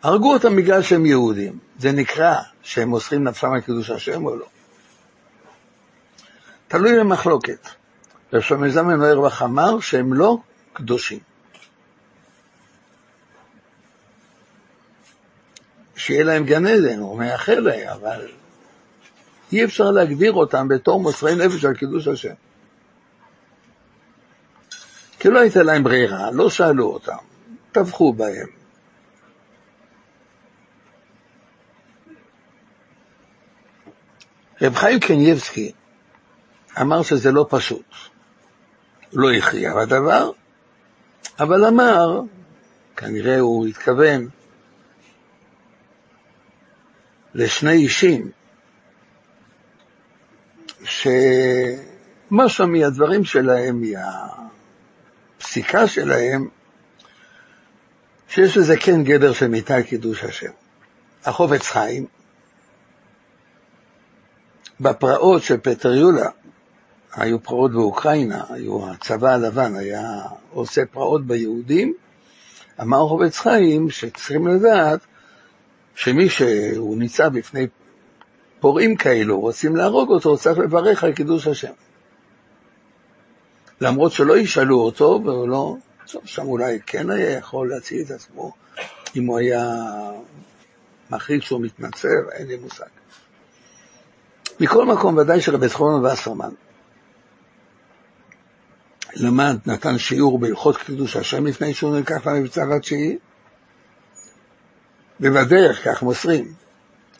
הרגו 0.05 0.33
אותם 0.33 0.55
בגלל 0.55 0.81
שהם 0.81 1.05
יהודים. 1.05 1.59
זה 1.79 1.91
נקרא 1.91 2.35
שהם 2.63 2.89
מוסרים 2.89 3.23
נפשם 3.23 3.51
על 3.51 3.61
קידוש 3.61 3.89
השם 3.89 4.25
או 4.25 4.35
לא. 4.35 4.45
תלוי 6.67 6.99
במחלוקת. 6.99 7.67
רבי 8.33 8.69
זמן 8.69 9.01
אוירבך 9.01 9.41
אמר 9.41 9.79
שהם 9.79 10.13
לא 10.13 10.37
קדושים. 10.73 11.19
שיהיה 15.95 16.23
להם 16.23 16.45
גן 16.45 16.67
עדן, 16.67 16.99
הוא 16.99 17.17
מייחל 17.19 17.59
להם, 17.59 17.87
אבל 17.87 18.27
אי 19.51 19.63
אפשר 19.63 19.91
להגדיר 19.91 20.33
אותם 20.33 20.67
בתור 20.67 20.99
מוסרי 21.01 21.35
נפש 21.35 21.65
על 21.65 21.73
קידוש 21.73 22.07
השם. 22.07 22.33
כי 25.19 25.29
לא 25.29 25.39
הייתה 25.39 25.63
להם 25.63 25.83
ברירה, 25.83 26.31
לא 26.31 26.49
שאלו 26.49 26.85
אותם, 26.85 27.17
טבחו 27.71 28.13
בהם. 28.13 28.54
רב 34.61 34.75
חיים 34.75 34.99
קנייבסקי 34.99 35.71
אמר 36.81 37.03
שזה 37.03 37.31
לא 37.31 37.45
פשוט. 37.49 37.85
לא 39.13 39.31
הכריע 39.31 39.75
בדבר, 39.75 40.31
אבל 41.39 41.65
אמר, 41.65 42.21
כנראה 42.95 43.39
הוא 43.39 43.67
התכוון, 43.67 44.29
לשני 47.33 47.71
אישים, 47.71 48.31
שמשהו 50.83 52.67
מהדברים 52.67 53.25
שלהם, 53.25 53.83
מהפסיקה 55.39 55.87
שלהם, 55.87 56.47
שיש 58.29 58.57
לזה 58.57 58.77
כן 58.77 59.03
גדר 59.03 59.33
של 59.33 59.47
מיטה 59.47 59.83
קידוש 59.83 60.23
השם. 60.23 60.51
החופץ 61.25 61.67
חיים, 61.67 62.05
בפרעות 64.79 65.43
של 65.43 65.57
פטר 65.57 65.93
יולה, 65.93 66.29
היו 67.13 67.43
פרעות 67.43 67.71
באוקראינה, 67.71 68.43
היו, 68.49 68.91
הצבא 68.91 69.29
הלבן 69.29 69.75
היה 69.75 70.21
עושה 70.53 70.81
פרעות 70.91 71.25
ביהודים, 71.25 71.93
אמר 72.81 73.07
חובץ 73.07 73.37
חיים 73.37 73.89
שצריכים 73.89 74.47
לדעת 74.47 74.99
שמי 75.95 76.29
שהוא 76.29 76.97
ניצב 76.97 77.27
בפני 77.37 77.67
פורעים 78.59 78.95
כאלו, 78.95 79.39
רוצים 79.39 79.75
להרוג 79.75 80.09
אותו, 80.09 80.37
צריך 80.37 80.59
לברך 80.59 81.03
על 81.03 81.13
קידוש 81.13 81.47
השם. 81.47 81.71
למרות 83.81 84.11
שלא 84.11 84.37
ישאלו 84.37 84.79
אותו, 84.79 85.21
והוא 85.25 85.49
לא, 85.49 85.75
שם 86.05 86.47
אולי 86.47 86.79
כן 86.85 87.09
היה 87.09 87.31
יכול 87.31 87.69
להציל 87.69 88.01
את 88.05 88.11
עצמו, 88.11 88.53
אם 89.15 89.25
הוא 89.25 89.37
היה 89.37 89.71
מכריז 91.09 91.41
שהוא 91.41 91.61
מתנצר, 91.61 92.29
אין 92.31 92.47
לי 92.47 92.57
מושג. 92.57 92.85
מכל 94.59 94.85
מקום, 94.85 95.17
ודאי 95.17 95.41
שרבי 95.41 95.67
זכרון 95.67 96.05
וסרמן 96.05 96.49
למד, 99.15 99.57
נתן 99.65 99.97
שיעור 99.97 100.39
בהלכות 100.39 100.77
קידוש 100.77 101.15
השם 101.15 101.45
לפני 101.45 101.73
שהוא 101.73 101.95
נלקח 101.95 102.27
למבצע 102.27 102.75
התשיעי, 102.75 103.17
ובדרך, 105.19 105.87
כך 105.87 106.03
מוסרים, 106.03 106.53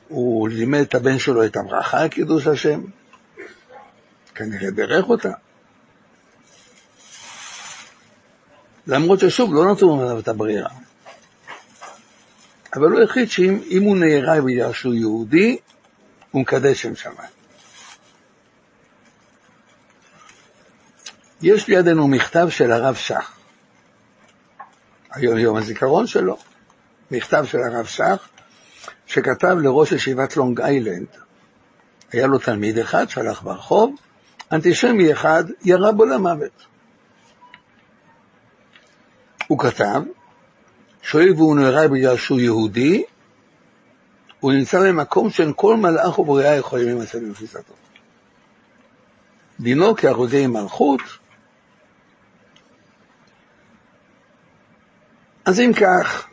הוא 0.08 0.50
לימד 0.50 0.80
את 0.80 0.96
הבן 0.96 1.20
שלו 1.20 1.46
את 1.46 1.58
הברכה 1.58 2.02
על 2.02 2.08
קידוש 2.08 2.48
השם, 2.48 2.82
כנראה 4.36 4.72
בירך 4.72 5.10
אותה. 5.10 5.32
למרות 8.88 9.20
ששוב, 9.20 9.54
לא 9.54 9.72
נתנו 9.72 9.96
ממנו 9.96 10.20
את 10.20 10.28
הברירה. 10.28 10.70
אבל 12.76 12.92
הוא 12.92 13.02
החליט 13.02 13.30
שאם 13.30 13.84
הוא 13.84 13.98
נהרג 13.98 14.42
בגלל 14.44 14.74
שהוא 14.74 14.94
יהודי, 14.94 15.58
הוא 16.36 16.42
מקדש 16.42 16.82
שם 16.82 16.96
שמיים. 16.96 17.30
יש 21.42 21.68
לידינו 21.68 22.08
מכתב 22.08 22.48
של 22.50 22.72
הרב 22.72 22.96
שך, 22.96 23.32
היום 25.12 25.38
יום 25.38 25.58
הזיכרון 25.58 26.08
שלו, 26.08 26.38
מכתב 27.12 27.46
של 27.46 27.58
הרב 27.58 27.86
שך, 27.86 28.30
שכתב 29.08 29.58
לראש 29.62 29.92
ישיבת 29.92 30.38
לונג 30.38 30.62
איילנד. 30.62 31.08
היה 32.12 32.28
לו 32.28 32.38
תלמיד 32.38 32.78
אחד 32.78 33.10
שהלך 33.10 33.44
ברחוב, 33.44 33.96
אנטישמי 34.52 35.12
אחד 35.14 35.44
ירה 35.66 35.92
בו 35.92 36.06
למוות. 36.06 36.66
הוא 39.48 39.60
כתב, 39.60 40.02
שואל 41.02 41.34
והוא 41.36 41.56
נהרג 41.56 41.92
בגלל 41.92 42.18
שהוא 42.18 42.40
יהודי, 42.40 43.04
הוא 44.46 44.54
נמצא 44.54 44.80
במקום 44.80 45.30
שאין 45.30 45.52
כל 45.56 45.78
מלאך 45.78 46.20
ובריאה 46.20 46.56
יכולים 46.56 46.86
להימצא 46.86 47.20
במחיצתו. 47.20 47.74
דינו 49.60 49.96
כהרוגי 49.96 50.48
מלכות, 50.48 51.02
אז 55.46 55.60
אם 55.60 55.72
כך, 55.82 56.28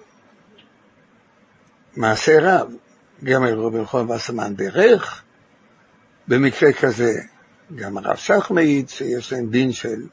מעשה 1.97 2.33
רב, 2.43 2.75
גם 3.25 3.45
רבי 3.45 3.79
רחוב 3.79 4.11
וסרמן 4.11 4.57
בירך, 4.57 5.23
במקרה 6.29 6.73
כזה 6.73 7.13
גם 7.75 7.99
הרב 7.99 8.17
שך 8.17 8.51
מעיד 8.51 8.89
שיש 8.89 9.33
להם 9.33 9.51
דין 9.51 9.73
של 9.73 10.07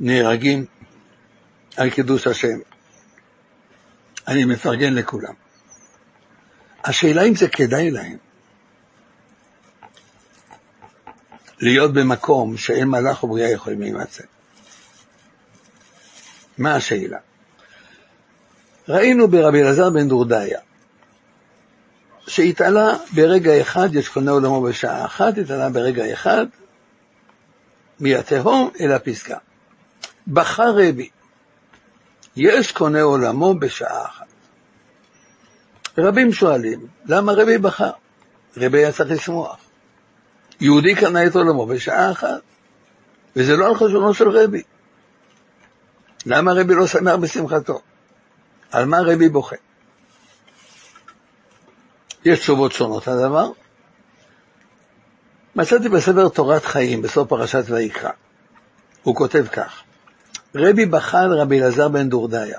נהרגים 0.00 0.64
על 1.76 1.90
קידוש 1.90 2.26
השם. 2.26 2.58
אני 4.28 4.44
מפרגן 4.44 4.94
לכולם. 4.94 5.45
השאלה 6.84 7.22
אם 7.22 7.34
זה 7.34 7.48
כדאי 7.48 7.90
להם 7.90 8.16
להיות 11.60 11.92
במקום 11.92 12.56
שאין 12.56 12.88
מלאך 12.88 13.24
ובריאה 13.24 13.50
יכולים 13.50 13.80
להימצא. 13.80 14.22
מה 16.58 16.74
השאלה? 16.74 17.18
ראינו 18.88 19.28
ברבי 19.28 19.62
אלעזר 19.62 19.90
בן 19.90 20.08
דורדיה, 20.08 20.60
שהתעלה 22.26 22.96
ברגע 23.14 23.60
אחד, 23.60 23.88
יש 23.94 24.08
קונה 24.08 24.30
עולמו 24.30 24.62
בשעה 24.62 25.04
אחת, 25.04 25.38
התעלה 25.38 25.70
ברגע 25.70 26.12
אחד, 26.12 26.46
מהתהום 28.00 28.70
אל 28.80 28.92
הפסגה. 28.92 29.38
בחר 30.28 30.74
רבי, 30.76 31.08
יש 32.36 32.72
קונה 32.72 33.02
עולמו 33.02 33.54
בשעה 33.54 34.04
אחת. 34.04 34.25
רבים 35.98 36.32
שואלים, 36.32 36.86
למה 37.06 37.32
רבי 37.32 37.58
בחר? 37.58 37.90
רבי 38.56 38.78
היה 38.78 38.92
צריך 38.92 39.10
לשמוח. 39.10 39.56
יהודי 40.60 40.94
קנה 40.94 41.26
את 41.26 41.34
עולמו 41.34 41.66
בשעה 41.66 42.12
אחת, 42.12 42.40
וזה 43.36 43.56
לא 43.56 43.66
על 43.66 43.74
חשבונו 43.74 44.14
של 44.14 44.28
רבי. 44.28 44.62
למה 46.26 46.52
רבי 46.52 46.74
לא 46.74 46.86
שמח 46.86 47.14
בשמחתו? 47.14 47.80
על 48.70 48.84
מה 48.84 49.00
רבי 49.00 49.28
בוכה? 49.28 49.56
יש 52.24 52.38
תשובות 52.38 52.72
שונות 52.72 53.06
לדבר. 53.06 53.50
מצאתי 55.56 55.88
בספר 55.88 56.28
תורת 56.28 56.64
חיים, 56.64 57.02
בסוף 57.02 57.28
פרשת 57.28 57.64
ויקרא. 57.66 58.10
הוא 59.02 59.14
כותב 59.14 59.46
כך: 59.52 59.82
רבי 60.54 60.86
בחר 60.86 61.40
רבי 61.40 61.60
אלעזר 61.60 61.88
בן 61.88 62.08
דורדיה, 62.08 62.58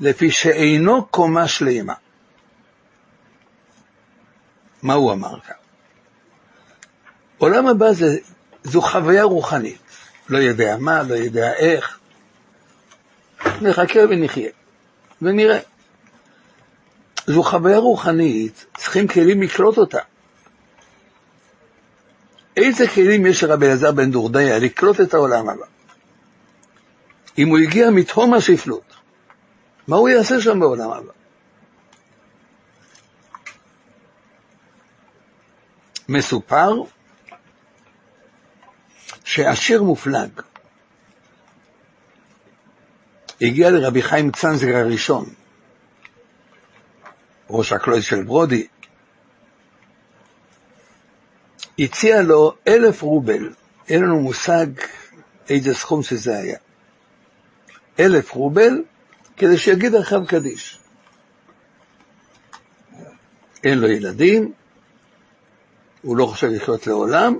לפי 0.00 0.30
שאינו 0.30 1.06
קומה 1.06 1.48
שלמה. 1.48 1.94
מה 4.82 4.94
הוא 4.94 5.12
אמר 5.12 5.40
כאן? 5.40 5.54
עולם 7.38 7.66
הבא 7.66 7.92
זה, 7.92 8.16
זו 8.64 8.82
חוויה 8.82 9.24
רוחנית, 9.24 9.78
לא 10.28 10.38
יודע 10.38 10.76
מה, 10.80 11.02
לא 11.02 11.14
יודע 11.14 11.52
איך. 11.54 11.98
נחכה 13.62 14.00
ונחיה, 14.10 14.50
ונראה. 15.22 15.58
זו 17.26 17.42
חוויה 17.42 17.78
רוחנית, 17.78 18.66
צריכים 18.76 19.08
כלים 19.08 19.42
לקלוט 19.42 19.78
אותה. 19.78 19.98
איזה 22.56 22.88
כלים 22.88 23.26
יש 23.26 23.44
לרבי 23.44 23.66
אלעזר 23.66 23.92
בן 23.92 24.10
דורדיה 24.10 24.58
לקלוט 24.58 25.00
את 25.00 25.14
העולם 25.14 25.48
הבא? 25.48 25.66
אם 27.38 27.48
הוא 27.48 27.58
הגיע 27.58 27.90
מתהום 27.90 28.34
השפלות, 28.34 28.95
מה 29.88 29.96
הוא 29.96 30.08
יעשה 30.08 30.40
שם 30.40 30.60
בעולם 30.60 30.90
הבא? 30.90 31.12
מסופר 36.08 36.72
שעשיר 39.24 39.82
מופלג 39.82 40.30
הגיע 43.40 43.70
לרבי 43.70 44.02
חיים 44.02 44.32
צנזר 44.32 44.76
הראשון, 44.76 45.26
ראש 47.50 47.72
הקלויד 47.72 48.02
של 48.02 48.22
ברודי, 48.22 48.66
הציע 51.78 52.22
לו 52.22 52.54
אלף 52.68 53.02
רובל, 53.02 53.52
אין 53.88 54.02
לנו 54.02 54.20
מושג 54.20 54.66
איזה 55.50 55.74
סכום 55.74 56.02
שזה 56.02 56.38
היה. 56.38 56.58
אלף 58.00 58.30
רובל, 58.30 58.82
כדי 59.36 59.58
שיגיד 59.58 59.94
אחריו 59.94 60.26
קדיש. 60.26 60.78
אין 63.64 63.78
לו 63.78 63.88
ילדים, 63.88 64.52
הוא 66.02 66.16
לא 66.16 66.26
חושב 66.26 66.46
לחיות 66.46 66.86
לעולם, 66.86 67.38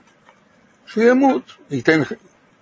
שהוא 0.86 1.04
ימות, 1.04 1.42
ייתן, 1.70 2.02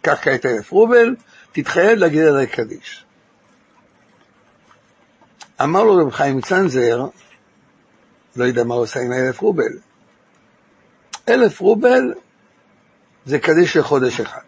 קח 0.03 0.19
כעת 0.23 0.47
אלף 0.47 0.71
רובל, 0.71 1.17
תתחייב 1.53 1.99
להגיד 1.99 2.23
עליי 2.23 2.47
קדיש. 2.47 3.05
אמר 5.63 5.85
לו 5.85 5.97
רב 5.97 6.11
חיים 6.11 6.41
צנזר, 6.41 7.07
לא 8.37 8.45
יודע 8.45 8.65
מה 8.65 8.75
הוא 8.75 8.83
עושה 8.83 9.01
עם 9.01 9.13
אלף 9.13 9.41
רובל, 9.41 9.79
אלף 11.29 11.61
רובל 11.61 12.15
זה 13.27 13.39
קדיש 13.39 13.77
לחודש 13.77 14.21
אחד. 14.21 14.44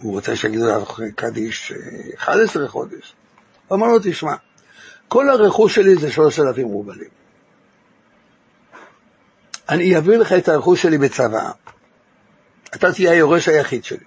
הוא 0.00 0.12
רוצה 0.12 0.36
שיגידו 0.36 0.64
עליו 0.64 0.84
קדיש 1.14 1.72
11 2.16 2.68
חודש. 2.68 3.14
הוא 3.68 3.76
אמר 3.76 3.86
לו, 3.86 3.98
תשמע, 4.02 4.34
כל 5.08 5.30
הרכוש 5.30 5.74
שלי 5.74 5.96
זה 5.96 6.10
3,000 6.10 6.66
רובלים. 6.66 7.08
אני 9.68 9.94
אעביר 9.94 10.20
לך 10.20 10.32
את 10.32 10.48
הרכוש 10.48 10.82
שלי 10.82 10.98
בצוואה. 10.98 11.50
אתה 12.74 12.92
תהיה 12.92 13.10
היורש 13.10 13.48
היחיד 13.48 13.84
שלי. 13.84 14.04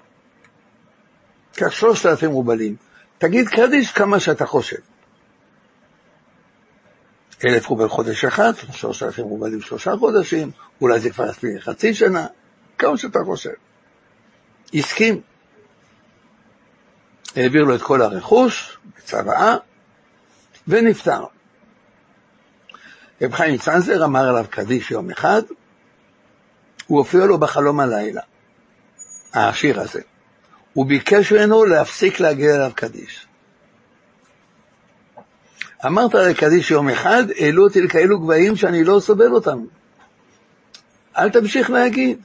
קח 1.55 1.71
3,000 1.71 2.31
רובלים. 2.31 2.75
תגיד 3.17 3.47
קדיש 3.47 3.91
כמה 3.91 4.19
שאתה 4.19 4.45
חושב. 4.45 4.77
אלף 7.45 7.67
רובל 7.67 7.89
חודש 7.89 8.25
אחד, 8.25 8.53
שלושת 8.71 9.03
אלפים 9.03 9.25
רובלים 9.25 9.61
שלושה 9.61 9.95
חודשים, 9.99 10.51
אולי 10.81 10.99
זה 10.99 11.09
כבר 11.09 11.31
חצי 11.59 11.93
שנה, 11.93 12.27
כמה 12.77 12.97
שאתה 12.97 13.19
חושב. 13.25 13.49
הסכים. 14.73 15.21
העביר 17.35 17.63
לו 17.63 17.75
את 17.75 17.81
כל 17.81 18.01
הרכוש, 18.01 18.77
בצוואה, 18.97 19.55
ונפטר. 20.67 21.23
רב 23.21 23.33
חיים 23.33 23.57
צנזר 23.57 24.05
אמר 24.05 24.29
עליו 24.29 24.45
קדיש 24.49 24.91
יום 24.91 25.09
אחד, 25.09 25.41
הוא 26.87 26.97
הופיע 26.97 27.25
לו 27.25 27.37
בחלום 27.37 27.79
הלילה, 27.79 28.21
העשיר 29.33 29.79
הזה. 29.79 30.01
הוא 30.73 30.85
ביקש 30.85 31.33
ממנו 31.33 31.65
להפסיק 31.65 32.19
להגיד 32.19 32.49
עליו 32.49 32.71
קדיש. 32.75 33.27
אמרת 35.85 36.13
לקדיש 36.13 36.71
יום 36.71 36.89
אחד, 36.89 37.23
העלו 37.39 37.63
אותי 37.63 37.81
לכאלו 37.81 38.19
גבהים 38.19 38.55
שאני 38.55 38.83
לא 38.83 38.99
סובל 38.99 39.31
אותם. 39.31 39.65
אל 41.17 41.29
תמשיך 41.29 41.69
להגיד. 41.69 42.21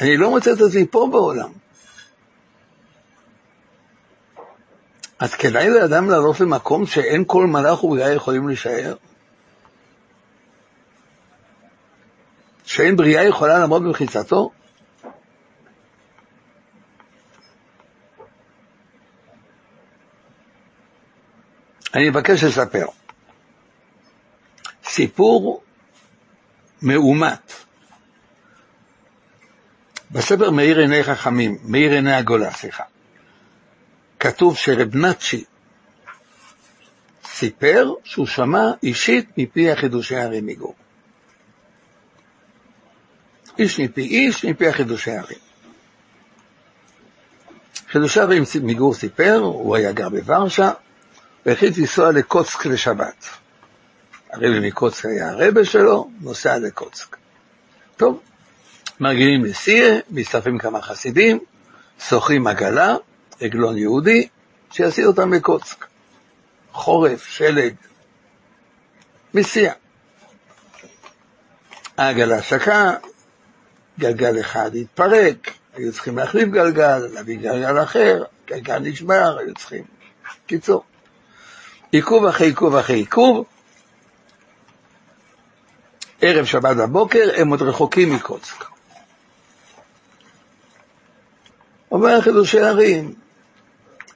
אני 0.00 0.16
לא 0.16 0.30
מוצא 0.30 0.52
את 0.52 0.60
עצמי 0.60 0.86
פה 0.86 1.08
בעולם. 1.12 1.50
אז 5.18 5.34
כדאי 5.34 5.70
לאדם 5.70 6.10
לעלות 6.10 6.40
למקום 6.40 6.86
שאין 6.86 7.24
כל 7.26 7.46
מלאך 7.46 7.84
ובריאה 7.84 8.12
יכולים 8.12 8.48
להישאר? 8.48 8.94
שאין 12.64 12.96
בריאה 12.96 13.24
יכולה 13.24 13.58
לעמוד 13.58 13.82
במחיצתו? 13.82 14.50
אני 21.94 22.10
מבקש 22.10 22.44
לספר. 22.44 22.86
סיפור 24.84 25.62
מאומת. 26.82 27.52
בספר 30.10 30.50
מאיר 30.50 30.78
עיני 30.78 31.02
חכמים, 31.02 31.58
מאיר 31.64 31.92
עיני 31.92 32.14
הגולה, 32.14 32.50
סליחה. 32.50 32.84
כתוב 34.26 34.56
שרב 34.56 34.96
נאצ'י 34.96 35.44
סיפר 37.24 37.92
שהוא 38.04 38.26
שמע 38.26 38.70
אישית 38.82 39.30
מפי 39.36 39.70
החידושי 39.70 40.16
הרי 40.16 40.40
מגור. 40.40 40.74
איש 43.58 43.80
מפי 43.80 44.00
איש 44.00 44.44
מפי 44.44 44.68
החידושי 44.68 45.10
הרי. 45.10 45.34
חידושי 47.88 48.20
הרי 48.20 48.40
מגור 48.62 48.94
סיפר, 48.94 49.36
הוא 49.38 49.76
היה 49.76 49.92
גר 49.92 50.08
בוורשה, 50.08 50.70
והחליט 51.46 51.78
לנסוע 51.78 52.12
לקוצק 52.12 52.66
לשבת. 52.66 53.24
הרבי 54.30 54.68
מקוצק 54.68 55.04
היה 55.04 55.30
הרבה 55.30 55.64
שלו, 55.64 56.10
נוסע 56.20 56.58
לקוצק. 56.58 57.16
טוב, 57.96 58.20
מרגילים 59.00 59.44
לסיה, 59.44 59.98
מצטרפים 60.10 60.58
כמה 60.58 60.82
חסידים, 60.82 61.38
שוכרים 62.08 62.46
עגלה, 62.46 62.96
עגלון 63.40 63.78
יהודי, 63.78 64.28
שיסיע 64.70 65.06
אותם 65.06 65.32
לקוצק. 65.32 65.86
חורף, 66.72 67.24
שלג, 67.26 67.74
מסיע. 69.34 69.72
העגלה 71.96 72.42
שקעה, 72.42 72.94
גלגל 73.98 74.40
אחד 74.40 74.76
התפרק, 74.76 75.50
היו 75.74 75.92
צריכים 75.92 76.18
להחליף 76.18 76.48
גלגל, 76.48 76.98
להביא 76.98 77.38
גלגל 77.38 77.82
אחר, 77.82 78.24
גלגל 78.46 78.78
נשבר, 78.78 79.38
היו 79.38 79.54
צריכים... 79.54 79.84
קיצור. 80.46 80.84
עיכוב 81.92 82.24
אחרי 82.24 82.46
עיכוב 82.46 82.76
אחרי 82.76 82.96
עיכוב, 82.96 83.44
ערב 86.20 86.44
שבת 86.44 86.76
בבוקר, 86.76 87.30
הם 87.36 87.50
עוד 87.50 87.62
רחוקים 87.62 88.14
מקוצק. 88.14 88.64
אומר 91.90 92.20
חידושי 92.20 92.60
ערים, 92.60 93.14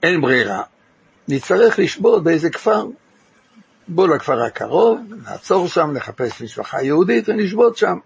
אין 0.03 0.21
ברירה, 0.21 0.63
נצטרך 1.29 1.79
לשבות 1.79 2.25
באיזה 2.25 2.51
כפר. 2.51 2.87
בוא 3.89 4.09
לכפר 4.09 4.43
הקרוב, 4.43 5.01
נעצור 5.25 5.69
שם, 5.69 5.91
נחפש 5.91 6.43
משפחה 6.43 6.83
יהודית 6.83 7.29
ונשבות 7.29 7.77
שם. 7.77 7.99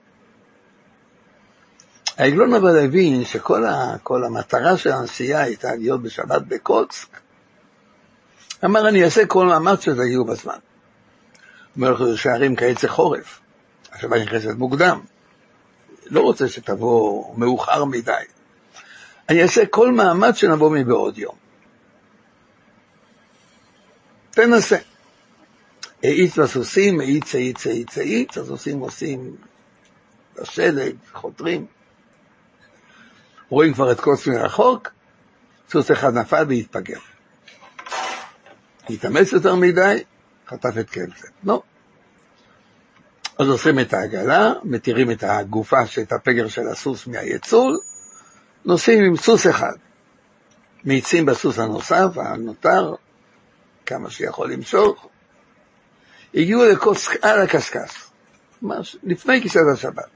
העגלון 2.19 2.55
אבל 2.55 2.85
הבין 2.85 3.25
שכל 3.25 3.65
ה, 3.65 3.97
המטרה 4.27 4.77
של 4.77 4.93
הנסיעה 4.93 5.43
הייתה 5.43 5.75
להיות 5.75 6.03
בשבת 6.03 6.43
בקוצק, 6.43 7.09
אמר, 8.65 8.89
אני 8.89 9.05
אעשה 9.05 9.27
כל 9.27 9.47
מאמץ 9.47 9.81
שתגיעו 9.81 10.25
בזמן. 10.25 10.59
אומר 11.77 11.93
לך, 11.93 12.19
שערים 12.19 12.57
קיץ 12.57 12.85
חורף, 12.85 13.41
השבת 13.93 14.21
נכנסת 14.23 14.55
מוקדם. 14.59 15.01
לא 16.07 16.21
רוצה 16.21 16.49
שתבוא 16.49 17.35
מאוחר 17.37 17.85
מדי. 17.85 18.13
אני 19.29 19.43
אעשה 19.43 19.67
כל 19.67 19.93
מאמץ 19.93 20.37
שנבוא 20.37 20.71
מבעוד 20.71 21.19
יום. 21.19 21.44
תנסה. 24.35 24.77
האיץ 26.03 26.39
בסוסים, 26.39 27.01
האיץ, 27.01 27.35
האיץ, 27.35 27.67
האיץ, 27.67 27.99
האיץ, 27.99 28.39
הסוסים 28.39 28.79
עושים 28.79 29.37
בשלג, 30.37 30.95
חותרים. 31.13 31.67
רואים 33.49 33.75
כבר 33.75 33.93
את 33.93 34.01
קוץ 34.01 34.27
מרחוק, 34.27 34.89
סוס 35.71 35.91
אחד 35.91 36.15
נפל 36.15 36.45
והתפגר. 36.49 36.99
התאמץ 38.91 39.33
יותר 39.33 39.55
מדי, 39.55 40.03
חטף 40.49 40.79
את 40.81 40.91
כלב. 40.91 41.13
לא. 41.45 41.63
אז 43.39 43.49
עושים 43.49 43.81
את 43.81 43.95
העגלה, 43.95 44.53
מתירים 44.65 45.11
את 45.11 45.23
הגופה, 45.23 45.83
את 46.03 46.13
הפגר 46.13 46.49
של 46.49 46.69
הסוס 46.69 47.07
מהיצול, 47.07 47.79
נוסעים 48.65 49.05
עם 49.05 49.17
סוס 49.17 49.47
אחד. 49.47 49.75
מאיצים 50.85 51.27
בסוס 51.27 51.59
הנוסף, 51.59 52.09
הנותר, 52.17 52.95
כמה 53.87 54.11
שיכול 54.11 54.53
למשוך, 54.53 55.09
הגיעו 56.35 56.65
לקוס 56.65 57.09
על 57.23 57.41
הקשקש, 57.41 58.05
ממש 58.63 58.97
לפני 59.03 59.43
כיסת 59.43 59.61
השבת. 59.73 60.09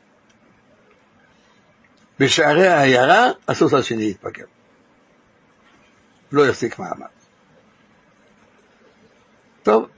בשערי 2.20 2.68
העיירה, 2.68 3.30
הסוס 3.48 3.74
השני 3.74 4.10
התפגר. 4.10 4.44
לא 6.32 6.48
יחזיק 6.48 6.78
מעמד. 6.78 7.06
טוב, 9.62 9.88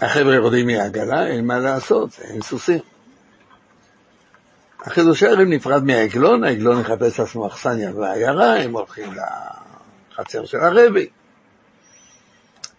החבר'ה 0.00 0.34
יורדים 0.34 0.66
מהעגלה, 0.66 1.26
אין 1.26 1.46
מה 1.46 1.58
לעשות, 1.58 2.18
אין 2.20 2.42
סוסים. 2.42 2.80
החידושי 4.80 5.26
הערים 5.26 5.52
נפרד 5.52 5.84
מהעגלון, 5.84 6.44
העגלון 6.44 6.80
מחפש 6.80 7.20
לעצמו 7.20 7.46
אכסניה 7.46 7.92
בעיירה, 7.92 8.56
הם 8.56 8.72
הולכים 8.72 9.12
לחצר 10.12 10.44
של 10.44 10.58
הרבי. 10.58 11.08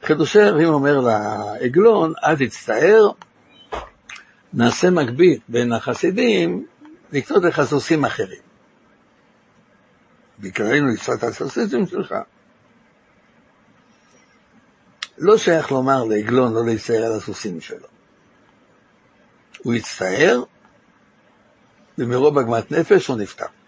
חידושי 0.09 0.39
הערים 0.41 0.67
אומר 0.67 0.99
לעגלון, 0.99 2.13
אל 2.23 2.35
תצטער, 2.35 3.09
נעשה 4.53 4.89
מקביל 4.89 5.39
בין 5.47 5.73
החסידים 5.73 6.65
לקנות 7.11 7.43
לך 7.43 7.61
סוסים 7.63 8.05
אחרים. 8.05 8.41
בגללנו 10.39 10.87
לקצות 10.87 11.19
את 11.19 11.23
הסוסים 11.23 11.87
שלך. 11.87 12.15
לא 15.17 15.37
שייך 15.37 15.71
לומר 15.71 16.03
לעגלון 16.03 16.53
לא 16.53 16.65
להצטער 16.65 17.03
על 17.03 17.17
הסוסים 17.17 17.61
שלו. 17.61 17.87
הוא 19.63 19.73
הצטער, 19.73 20.43
ומרוב 21.97 22.37
עגמת 22.37 22.71
נפש 22.71 23.07
הוא 23.07 23.17
נפטר. 23.17 23.58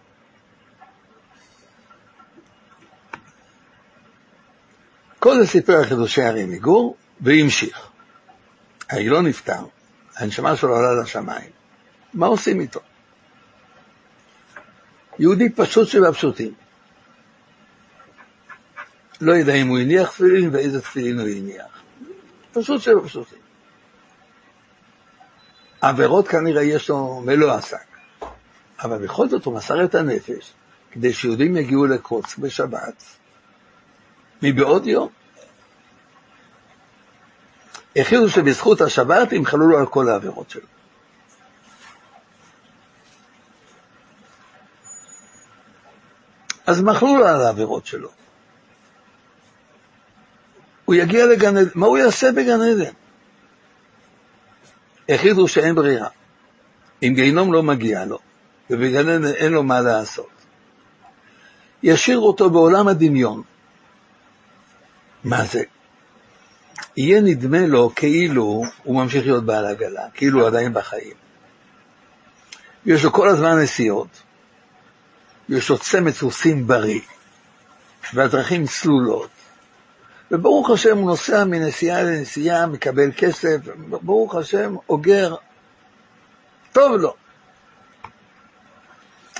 כל 5.23 5.39
זה 5.39 5.47
סיפר 5.47 5.73
על 5.73 5.85
חידושי 5.85 6.21
הרי 6.21 6.45
מגור, 6.45 6.95
והמשיך. 7.21 7.89
העגלון 8.89 9.27
נפטר, 9.27 9.65
הנשמה 10.15 10.55
שלו 10.55 10.75
עלה 10.75 11.01
לשמיים. 11.01 11.49
מה 12.13 12.25
עושים 12.25 12.59
איתו? 12.59 12.79
יהודי 15.19 15.49
פשוט 15.49 15.87
שבפשוטים. 15.87 16.53
לא 19.21 19.31
יודע 19.31 19.53
אם 19.53 19.67
הוא 19.67 19.79
הניח 19.79 20.11
תפילין 20.11 20.49
ואיזה 20.53 20.81
תפילין 20.81 21.19
הוא 21.19 21.27
הניח. 21.27 21.81
פשוט 22.53 22.81
שבפשוטים. 22.81 23.39
עבירות 25.81 26.27
כנראה 26.27 26.63
יש 26.63 26.89
לו 26.89 27.21
מלוא 27.25 27.51
עסק. 27.51 27.85
אבל 28.79 29.03
בכל 29.03 29.29
זאת 29.29 29.45
הוא 29.45 29.55
מסר 29.55 29.83
את 29.83 29.95
הנפש 29.95 30.53
כדי 30.91 31.13
שיהודים 31.13 31.57
יגיעו 31.57 31.85
לקוץ 31.85 32.37
בשבת 32.37 33.03
מבעוד 34.41 34.87
יום. 34.87 35.09
הכריזו 37.95 38.29
שבזכות 38.29 38.81
השבת 38.81 39.31
ימחלו 39.31 39.67
לו 39.67 39.77
על 39.77 39.85
כל 39.85 40.09
העבירות 40.09 40.49
שלו. 40.49 40.67
אז 46.65 46.81
מחלו 46.81 47.17
לו 47.17 47.27
על 47.27 47.41
העבירות 47.41 47.85
שלו. 47.85 48.09
הוא 50.85 50.95
יגיע 50.95 51.25
לגן 51.25 51.57
עדן, 51.57 51.69
מה 51.75 51.85
הוא 51.85 51.97
יעשה 51.97 52.31
בגן 52.31 52.61
עדן? 52.61 52.91
החליטו 55.09 55.47
שאין 55.47 55.75
ברירה. 55.75 56.09
אם 57.03 57.11
גיהינום 57.15 57.53
לא 57.53 57.63
מגיע 57.63 58.05
לו, 58.05 58.19
ובגן 58.69 59.09
עדן 59.09 59.25
אין 59.25 59.51
לו 59.51 59.63
מה 59.63 59.81
לעשות. 59.81 60.29
ישאיר 61.83 62.19
אותו 62.19 62.49
בעולם 62.49 62.87
הדמיון. 62.87 63.43
מה 65.23 65.45
זה? 65.45 65.63
יהיה 66.97 67.21
נדמה 67.21 67.67
לו 67.67 67.91
כאילו 67.95 68.63
הוא 68.83 69.03
ממשיך 69.03 69.25
להיות 69.25 69.45
בעל 69.45 69.65
עגלה, 69.65 70.09
כאילו 70.13 70.39
הוא 70.39 70.47
עדיין 70.47 70.73
בחיים. 70.73 71.13
יש 72.85 73.03
לו 73.03 73.11
כל 73.11 73.29
הזמן 73.29 73.59
נסיעות, 73.59 74.21
יש 75.49 75.69
לו 75.69 75.77
צמד 75.77 76.11
סוסים 76.11 76.67
בריא, 76.67 77.01
והדרכים 78.13 78.65
צלולות, 78.67 79.29
וברוך 80.31 80.69
השם 80.69 80.97
הוא 80.97 81.09
נוסע 81.09 81.43
מנסיעה 81.43 82.03
לנסיעה, 82.03 82.67
מקבל 82.67 83.11
כסף, 83.17 83.57
ברוך 84.01 84.35
השם, 84.35 84.75
אוגר, 84.89 85.35
טוב 86.71 86.93
לו. 86.93 87.13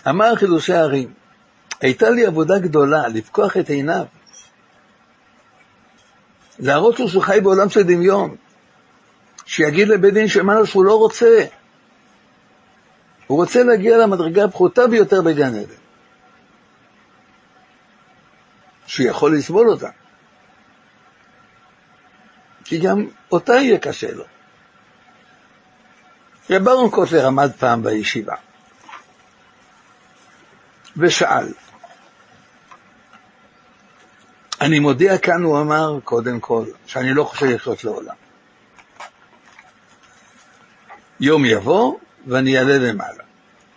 אמר 0.09 0.35
חידושי 0.35 0.73
הערים, 0.73 1.13
הייתה 1.81 2.09
לי 2.09 2.25
עבודה 2.25 2.59
גדולה 2.59 3.07
לפקוח 3.07 3.57
את 3.57 3.69
עיניו, 3.69 4.05
להראות 6.61 6.99
לו 6.99 7.09
שהוא 7.09 7.23
חי 7.23 7.39
בעולם 7.43 7.69
של 7.69 7.83
דמיון, 7.83 8.35
שיגיד 9.45 9.87
לבית 9.87 10.13
דין 10.13 10.27
שמעלה 10.27 10.65
שהוא 10.65 10.85
לא 10.85 10.97
רוצה, 10.97 11.45
הוא 13.27 13.37
רוצה 13.37 13.63
להגיע 13.63 13.97
למדרגה 13.97 14.43
הפחותה 14.43 14.87
ביותר 14.87 15.21
בגן 15.21 15.55
עדן, 15.55 15.73
שהוא 18.85 19.07
יכול 19.07 19.37
לסבול 19.37 19.69
אותה. 19.69 19.89
כי 22.65 22.77
גם 22.77 23.07
אותה 23.31 23.53
יהיה 23.53 23.77
קשה 23.77 24.11
לו. 24.11 24.23
רב 26.49 26.67
אהרון 26.67 26.89
קוטלר 26.89 27.27
עמד 27.27 27.51
פעם 27.59 27.83
בישיבה 27.83 28.35
ושאל, 30.97 31.47
אני 34.61 34.79
מודיע 34.79 35.17
כאן, 35.17 35.43
הוא 35.43 35.61
אמר, 35.61 35.99
קודם 36.03 36.39
כל, 36.39 36.65
שאני 36.85 37.13
לא 37.13 37.23
חושב 37.23 37.45
לחיות 37.45 37.83
לעולם. 37.83 38.15
יום 41.19 41.45
יבוא 41.45 41.97
ואני 42.27 42.57
אעלה 42.57 42.77
למעלה. 42.77 43.23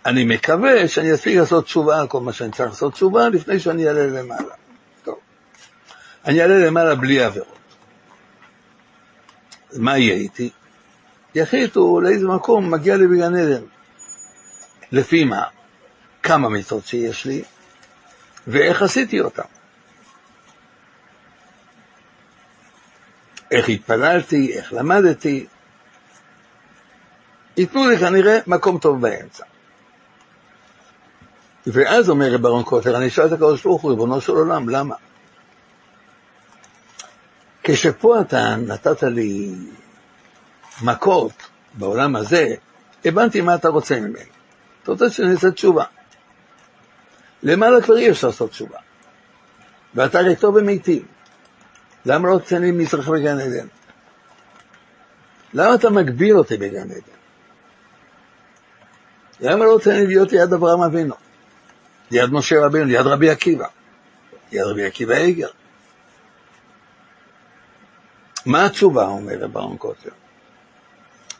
אני 0.05 0.23
מקווה 0.25 0.87
שאני 0.87 1.13
אספיק 1.13 1.37
לעשות 1.37 1.65
תשובה 1.65 1.99
על 1.99 2.07
כל 2.07 2.21
מה 2.21 2.33
שאני 2.33 2.51
צריך 2.51 2.69
לעשות 2.69 2.93
תשובה 2.93 3.29
לפני 3.29 3.59
שאני 3.59 3.87
אעלה 3.87 4.05
למעלה. 4.05 4.53
טוב. 5.03 5.19
אני 6.25 6.41
אעלה 6.41 6.57
למעלה 6.57 6.95
בלי 6.95 7.23
עבירות. 7.23 7.57
מה 9.77 9.97
יהיה 9.97 10.15
איתי? 10.15 10.49
יחליטו 11.35 12.01
לאיזה 12.01 12.27
מקום 12.27 12.71
מגיע 12.71 12.97
לי 12.97 13.07
בגן 13.07 13.35
עדן. 13.35 13.63
לפי 14.91 15.23
מה? 15.23 15.43
כמה 16.23 16.49
מיטות 16.49 16.85
שיש 16.85 17.25
לי, 17.25 17.43
ואיך 18.47 18.81
עשיתי 18.81 19.19
אותם. 19.19 19.54
איך 23.51 23.69
התפללתי, 23.69 24.57
איך 24.57 24.73
למדתי. 24.73 25.45
ייתנו 27.57 27.89
לי 27.89 27.97
כנראה 27.97 28.39
מקום 28.47 28.77
טוב 28.77 29.01
באמצע. 29.01 29.43
ואז 31.67 32.09
אומר 32.09 32.33
רב 32.33 32.45
אהרון 32.45 32.63
קוטר, 32.63 32.97
אני 32.97 33.09
שואל 33.09 33.27
את 33.27 33.31
הקדוש 33.31 33.63
ברוך 33.63 33.81
הוא, 33.81 33.91
ריבונו 33.91 34.21
של 34.21 34.31
עולם, 34.31 34.69
למה? 34.69 34.95
כשפה 37.63 38.21
אתה 38.21 38.55
נתת 38.55 39.03
לי 39.03 39.55
מכות 40.83 41.33
בעולם 41.73 42.15
הזה, 42.15 42.47
הבנתי 43.05 43.41
מה 43.41 43.55
אתה 43.55 43.67
רוצה 43.69 43.99
ממני. 43.99 44.29
אתה 44.83 44.91
רוצה 44.91 45.09
שאני 45.09 45.31
אעשה 45.31 45.51
תשובה. 45.51 45.83
למעלה 47.43 47.81
כבר 47.81 47.97
אי 47.97 48.09
אפשר 48.09 48.27
לעשות 48.27 48.49
תשובה. 48.49 48.77
ואתה 49.95 50.19
הרי 50.19 50.35
טוב 50.35 50.55
ומיטיב. 50.55 51.03
למה 52.05 52.29
לא 52.29 52.39
תן 52.39 52.61
לי 52.61 52.71
מזרח 52.71 53.09
בגן 53.09 53.39
עדן? 53.39 53.67
למה 55.53 55.75
אתה 55.75 55.89
מגביל 55.89 56.37
אותי 56.37 56.57
בגן 56.57 56.91
עדן? 56.91 57.15
למה 59.39 59.65
לא 59.65 59.79
תן 59.83 59.95
לי 59.95 60.07
להיות 60.07 60.31
ליד 60.31 60.53
אברהם 60.53 60.81
אבינו? 60.81 61.15
ליד 62.11 62.29
משה 62.33 62.65
רבינו, 62.65 62.85
ליד 62.85 63.07
רבי 63.07 63.29
עקיבא, 63.29 63.67
ליד 64.51 64.63
רבי 64.63 64.85
עקיבא 64.85 65.15
איגר. 65.15 65.49
מה 68.45 68.65
התשובה, 68.65 69.05
אומר 69.05 69.37
רברון 69.39 69.77
קוטר? 69.77 70.09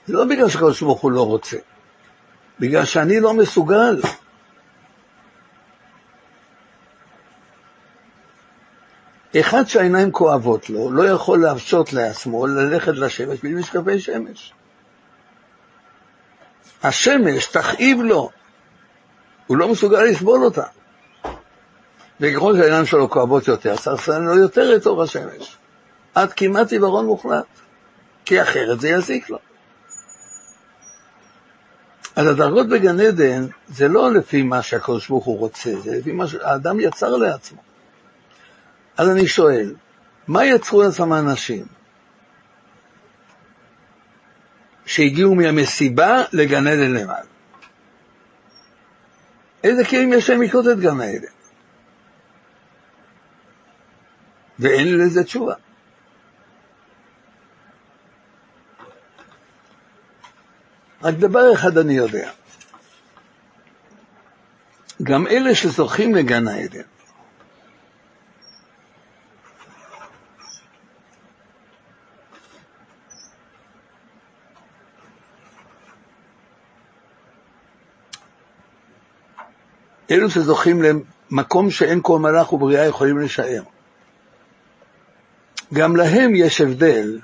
זה 0.07 0.13
לא 0.13 0.25
בגלל 0.25 0.49
שקדוש 0.49 0.81
ברוך 0.81 1.01
הוא 1.01 1.11
לא 1.11 1.25
רוצה, 1.25 1.57
בגלל 2.59 2.85
שאני 2.85 3.19
לא 3.19 3.33
מסוגל. 3.33 4.01
אחד 9.39 9.67
שהעיניים 9.67 10.11
כואבות 10.11 10.69
לו, 10.69 10.91
לא 10.91 11.03
יכול 11.09 11.41
להרשות 11.41 11.93
לעצמו 11.93 12.47
ללכת 12.47 12.93
לשמש 12.95 13.39
בלי 13.39 13.53
משקפי 13.53 13.99
שמש. 13.99 14.53
השמש 16.83 17.45
תכאיב 17.45 18.01
לו, 18.01 18.29
הוא 19.47 19.57
לא 19.57 19.67
מסוגל 19.67 20.03
לסבול 20.03 20.43
אותה. 20.43 20.63
וככל 22.19 22.57
שהעיניים 22.57 22.85
שלו 22.85 23.09
כואבות 23.09 23.47
יותר, 23.47 23.75
לסיים 23.93 24.23
לו 24.23 24.37
יותר 24.37 24.75
את 24.75 24.85
אור 24.85 25.03
השמש. 25.03 25.57
עד 26.15 26.33
כמעט 26.33 26.71
עיוורון 26.71 27.05
מוחלט, 27.05 27.45
כי 28.25 28.41
אחרת 28.41 28.79
זה 28.79 28.89
יזיק 28.89 29.29
לו. 29.29 29.37
אז 32.15 32.27
הדרגות 32.27 32.69
בגן 32.69 32.99
עדן 32.99 33.47
זה 33.67 33.87
לא 33.87 34.13
לפי 34.13 34.41
מה 34.41 34.61
שהקדוש 34.61 35.09
ברוך 35.09 35.25
הוא 35.25 35.39
רוצה, 35.39 35.71
זה 35.83 35.97
לפי 35.97 36.11
מה 36.11 36.27
שהאדם 36.27 36.79
יצר 36.79 37.15
לעצמו. 37.15 37.64
אז 38.97 39.09
אני 39.09 39.27
שואל, 39.27 39.75
מה 40.27 40.45
יצרו 40.45 40.81
לעצמם 40.83 41.11
האנשים 41.11 41.65
שהגיעו 44.85 45.35
מהמסיבה 45.35 46.23
לגן 46.33 46.67
עדן 46.67 46.91
למעלה? 46.91 47.25
איזה 49.63 49.85
כלים 49.85 50.13
יש 50.13 50.29
להם 50.29 50.41
לקרות 50.41 50.65
את 50.67 50.79
גן 50.79 50.99
העדן? 50.99 51.27
ואין 54.59 54.97
לזה 54.97 55.23
תשובה. 55.23 55.53
רק 61.01 61.15
דבר 61.15 61.53
אחד 61.53 61.77
אני 61.77 61.93
יודע, 61.93 62.31
גם 65.03 65.27
אלה 65.27 65.55
שזוכים 65.55 66.15
לגן 66.15 66.47
העדן, 66.47 66.81
אלו 80.11 80.29
שזוכים 80.29 80.81
למקום 80.81 81.71
שאין 81.71 81.99
כל 82.03 82.19
מלאך 82.19 82.53
ובריאה 82.53 82.85
יכולים 82.85 83.19
לשער. 83.19 83.63
גם 85.73 85.95
להם 85.95 86.35
יש 86.35 86.61
הבדל 86.61 87.19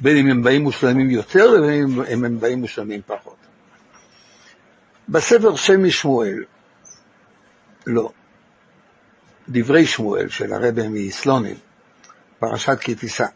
בין 0.00 0.16
אם 0.16 0.30
הם 0.30 0.42
באים 0.42 0.62
מושלמים 0.62 1.10
יותר 1.10 1.50
לבין 1.50 2.00
אם 2.12 2.24
הם 2.24 2.40
באים 2.40 2.58
מושלמים 2.60 3.00
פחות. 3.06 3.36
בספר 5.08 5.56
שם 5.56 5.84
משמואל, 5.84 6.44
לא, 7.86 8.10
דברי 9.48 9.86
שמואל 9.86 10.28
של 10.28 10.52
הרבי 10.52 10.88
מסלונים, 10.88 11.56
פרשת 12.38 12.78
כי 12.80 12.94
תישא, 12.94 13.26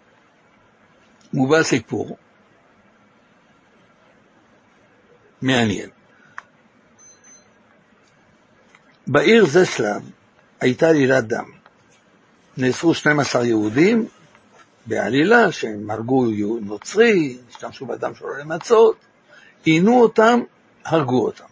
מובא 1.32 1.62
סיפור 1.62 2.16
מעניין. 5.42 5.95
בעיר 9.06 9.46
זסלב 9.46 10.10
הייתה 10.60 10.88
עלילת 10.88 11.24
דם. 11.26 11.44
נאסרו 12.56 12.94
12 12.94 13.44
יהודים 13.44 14.08
בעלילה 14.86 15.52
שהם 15.52 15.90
הרגו 15.90 16.26
נוצרי, 16.60 17.38
השתמשו 17.50 17.86
בדם 17.86 18.14
שלו 18.14 18.34
למצות, 18.34 18.96
עינו 19.64 20.02
אותם, 20.02 20.40
הרגו 20.84 21.24
אותם. 21.24 21.44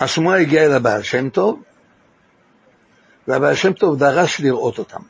השמועה 0.00 0.40
הגיעה 0.40 0.64
אל 0.66 0.72
הבעל 0.72 1.02
שם 1.02 1.30
טוב, 1.30 1.62
והבעל 3.28 3.54
שם 3.54 3.72
טוב 3.72 3.98
דרש 3.98 4.40
לראות 4.40 4.78
אותם. 4.78 5.00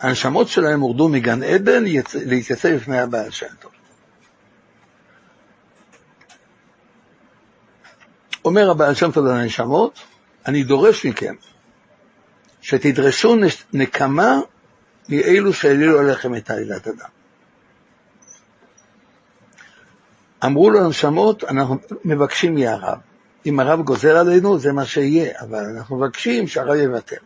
הנשמות 0.00 0.48
שלהם 0.48 0.80
הורדו 0.80 1.08
מגן 1.08 1.42
עדן 1.42 1.84
להתייצב 2.26 2.68
בפני 2.68 3.00
הבעל 3.00 3.30
שם 3.30 3.46
טוב. 3.60 3.72
אומר 8.44 8.70
הבעל 8.70 8.94
שם 8.94 9.10
טוב 9.12 9.26
לנשמות, 9.26 10.00
אני 10.46 10.62
דורש 10.62 11.06
מכם 11.06 11.34
שתדרשו 12.60 13.36
נקמה 13.72 14.40
מאלו 15.08 15.52
שהעלילו 15.52 15.98
עליכם 15.98 16.34
את 16.34 16.50
עלילת 16.50 16.86
הדם. 16.86 17.08
אמרו 20.44 20.70
לו 20.70 20.84
הנשמות, 20.84 21.44
אנחנו 21.44 21.76
מבקשים 22.04 22.54
מהרב. 22.54 22.98
אם 23.46 23.60
הרב 23.60 23.80
גוזר 23.80 24.16
עלינו, 24.16 24.58
זה 24.58 24.72
מה 24.72 24.84
שיהיה, 24.84 25.32
אבל 25.40 25.64
אנחנו 25.76 25.96
מבקשים 25.96 26.48
שהרב 26.48 26.76
יוותר. 26.76 27.16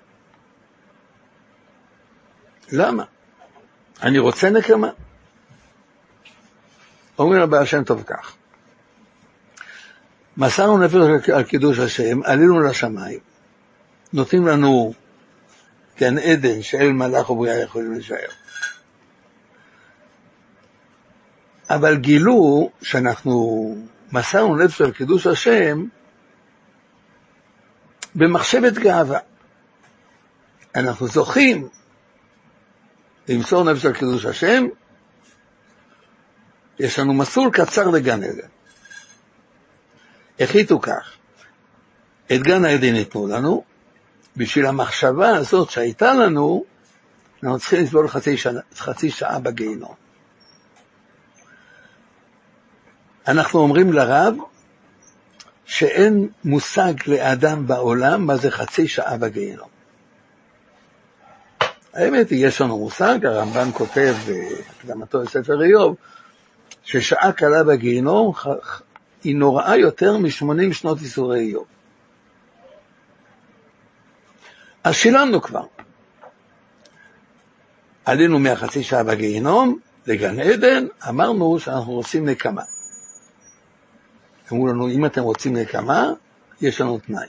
למה? 2.72 3.04
אני 4.02 4.18
רוצה 4.18 4.50
נקמה. 4.50 4.90
אומר 7.18 7.42
הבעל 7.42 7.64
שם 7.64 7.84
טוב 7.84 8.02
כך, 8.06 8.36
מסרנו 10.36 10.78
נפש 10.78 11.28
על 11.30 11.42
קידוש 11.42 11.78
השם, 11.78 12.22
עלינו 12.22 12.60
לשמיים, 12.60 13.18
נותנים 14.12 14.46
לנו 14.46 14.94
גן 15.98 16.18
עדן 16.18 16.62
שאל 16.62 16.92
מלאך 16.92 17.30
ובריאה 17.30 17.62
יכולים 17.62 17.92
להישאר. 17.92 18.28
אבל 21.70 21.96
גילו 21.96 22.70
שאנחנו 22.82 23.76
מסרנו 24.12 24.56
נפש 24.56 24.80
על 24.80 24.92
קידוש 24.92 25.26
השם 25.26 25.84
במחשבת 28.14 28.72
גאווה. 28.72 29.18
אנחנו 30.74 31.06
זוכים 31.06 31.68
למסור 33.28 33.64
נפש 33.64 33.84
על 33.86 33.92
קידוש 33.92 34.24
השם, 34.24 34.66
יש 36.78 36.98
לנו 36.98 37.14
מסלול 37.14 37.50
קצר 37.52 37.88
לגן 37.88 38.22
עדן. 38.22 38.48
החליטו 40.40 40.80
כך, 40.80 41.12
את 42.26 42.42
גן 42.42 42.64
העדן 42.64 42.94
ייתנו 42.94 43.26
לנו, 43.26 43.64
בשביל 44.36 44.66
המחשבה 44.66 45.36
הזאת 45.36 45.70
שהייתה 45.70 46.14
לנו, 46.14 46.64
אנחנו 47.42 47.58
צריכים 47.58 47.82
לסבול 47.82 48.08
חצי, 48.08 48.36
שנה, 48.36 48.60
חצי 48.76 49.10
שעה 49.10 49.38
בגיהינום. 49.38 49.94
אנחנו 53.28 53.60
אומרים 53.60 53.92
לרב 53.92 54.34
שאין 55.64 56.28
מושג 56.44 56.92
לאדם 57.06 57.66
בעולם 57.66 58.26
מה 58.26 58.36
זה 58.36 58.50
חצי 58.50 58.88
שעה 58.88 59.16
בגיהינום. 59.16 59.73
האמת 61.94 62.30
היא, 62.30 62.46
יש 62.46 62.60
לנו 62.60 62.78
מושג, 62.78 63.26
הרמב"ן 63.26 63.68
כותב 63.72 64.14
בהקדמתו 64.26 65.22
לספר 65.22 65.62
איוב, 65.62 65.96
ששעה 66.84 67.32
קלה 67.32 67.64
בגיהינום 67.64 68.32
היא 69.24 69.36
נוראה 69.36 69.76
יותר 69.76 70.16
מ-80 70.16 70.72
שנות 70.72 71.02
ייסורי 71.02 71.40
איוב. 71.40 71.66
אז 74.84 74.94
שילמנו 74.94 75.42
כבר. 75.42 75.66
עלינו 78.04 78.38
מהחצי 78.38 78.82
שעה 78.82 79.02
בגיהינום 79.02 79.78
לגן 80.06 80.40
עדן, 80.40 80.86
אמרנו 81.08 81.58
שאנחנו 81.58 81.92
רוצים 81.92 82.28
נקמה. 82.28 82.62
אמרו 84.52 84.66
לנו, 84.66 84.88
אם 84.88 85.06
אתם 85.06 85.22
רוצים 85.22 85.56
נקמה, 85.56 86.12
יש 86.60 86.80
לנו 86.80 86.98
תנאי. 86.98 87.28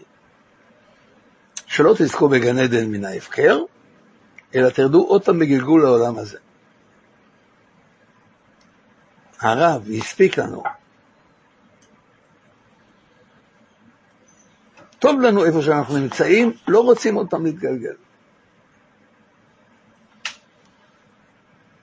שלא 1.66 1.94
תזכו 1.98 2.30
בגן 2.30 2.58
עדן 2.58 2.86
מן 2.86 3.06
ההפקר, 3.06 3.60
אלא 4.56 4.70
תרדו 4.70 5.06
עוד 5.08 5.26
פעם 5.26 5.40
בגלגול 5.40 5.82
לעולם 5.82 6.18
הזה. 6.18 6.38
הרב 9.40 9.88
הספיק 9.98 10.38
לנו. 10.38 10.64
טוב 15.00 15.22
לנו 15.22 15.46
איפה 15.46 15.62
שאנחנו 15.62 15.98
נמצאים, 15.98 16.54
לא 16.68 16.80
רוצים 16.80 17.16
עוד 17.16 17.30
פעם 17.30 17.46
להתגלגל. 17.46 17.96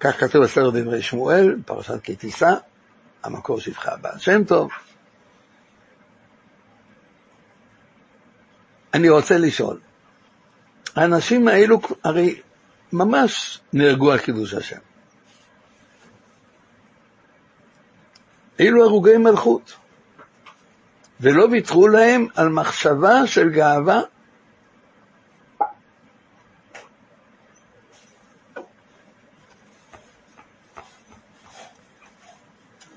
כך 0.01 0.21
כתוב 0.21 0.45
בסדר 0.45 0.71
דברי 0.71 1.03
שמואל, 1.03 1.57
פרשת 1.67 2.03
כי 2.03 2.17
תישא, 2.17 2.55
המקור 3.23 3.61
שפחה 3.61 3.93
הבעל 3.93 4.19
שם 4.19 4.45
טוב. 4.45 4.71
אני 8.95 9.09
רוצה 9.09 9.39
לשאול, 9.39 9.81
האנשים 10.97 11.49
האלו, 11.49 11.81
הרי 12.05 12.41
ממש 12.93 13.61
נהרגו 13.73 14.13
על 14.13 14.19
קידוש 14.19 14.55
השם. 14.55 14.79
אלו 18.61 18.85
הרוגי 18.85 19.17
מלכות, 19.17 19.73
ולא 21.21 21.45
ויתרו 21.51 21.89
להם 21.89 22.27
על 22.35 22.49
מחשבה 22.49 23.27
של 23.27 23.51
גאווה. 23.51 24.01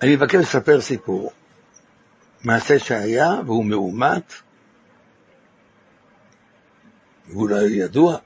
אני 0.02 0.16
מבקש 0.16 0.36
לספר 0.36 0.82
סיפור, 0.82 1.32
מעשה 2.44 2.80
שהיה 2.80 3.30
והוא 3.46 3.66
מאומת, 3.66 4.34
והוא 7.28 7.50
לא 7.50 7.56
ידוע. 7.56 8.18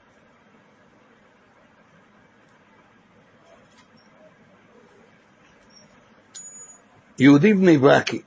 יהודי 7.20 7.54
בני 7.54 7.78
ברקי, 7.78 8.22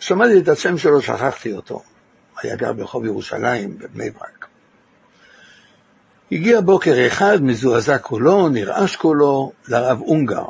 שמעתי 0.00 0.38
את 0.38 0.48
השם 0.48 0.78
שלו, 0.78 1.02
שכחתי 1.02 1.52
אותו, 1.52 1.82
היה 2.42 2.56
גר 2.56 2.72
ברחוב 2.72 3.04
ירושלים 3.04 3.78
בבני 3.78 4.10
ברק. 4.10 4.46
הגיע 6.32 6.60
בוקר 6.60 7.06
אחד, 7.06 7.38
מזועזע 7.42 7.98
קולו, 7.98 8.48
נרעש 8.48 8.96
קולו, 8.96 9.52
לרב 9.68 10.00
אונגר, 10.00 10.46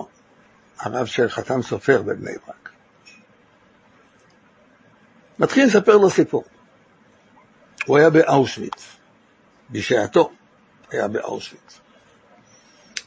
הרב 0.78 1.06
של 1.06 1.28
חתם 1.28 1.62
סופר 1.62 2.02
בבני 2.02 2.32
ברק. 2.46 2.70
מתחיל 5.38 5.66
לספר 5.66 5.96
לו 5.96 6.10
סיפור. 6.10 6.44
הוא 7.86 7.98
היה 7.98 8.10
באושוויץ, 8.10 8.96
בשעתו 9.70 10.30
היה 10.90 11.08
באושוויץ. 11.08 11.80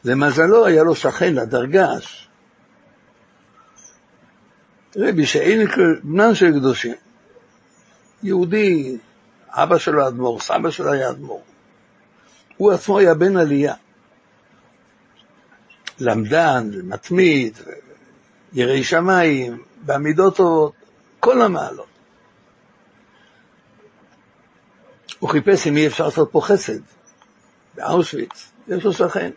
למזלו 0.03 0.65
היה 0.65 0.83
לו 0.83 0.95
שכן 0.95 1.33
לדרגש, 1.33 2.26
רבי 4.97 5.25
שאינקל, 5.25 5.99
בנם 6.03 6.35
של 6.35 6.51
קדושים. 6.59 6.95
יהודי, 8.23 8.97
אבא 9.49 9.77
שלו 9.77 10.07
אדמו"ר, 10.07 10.39
סבא 10.39 10.71
שלו 10.71 10.91
היה 10.91 11.09
אדמו"ר. 11.09 11.41
הוא 12.57 12.71
עצמו 12.71 12.99
היה 12.99 13.13
בן 13.13 13.37
עלייה. 13.37 13.73
למדן, 15.99 16.69
מתמיד, 16.83 17.57
יראי 18.53 18.83
שמיים, 18.83 19.63
בעמידות 19.85 20.35
טובות, 20.35 20.73
כל 21.19 21.41
המעלות. 21.41 21.87
הוא 25.19 25.29
חיפש 25.29 25.67
אם 25.67 25.77
אי 25.77 25.87
אפשר 25.87 26.05
לעשות 26.05 26.29
פה 26.31 26.41
חסד, 26.41 26.79
באושוויץ, 27.75 28.51
יש 28.67 28.83
לו 28.83 28.93
שכן. 28.93 29.31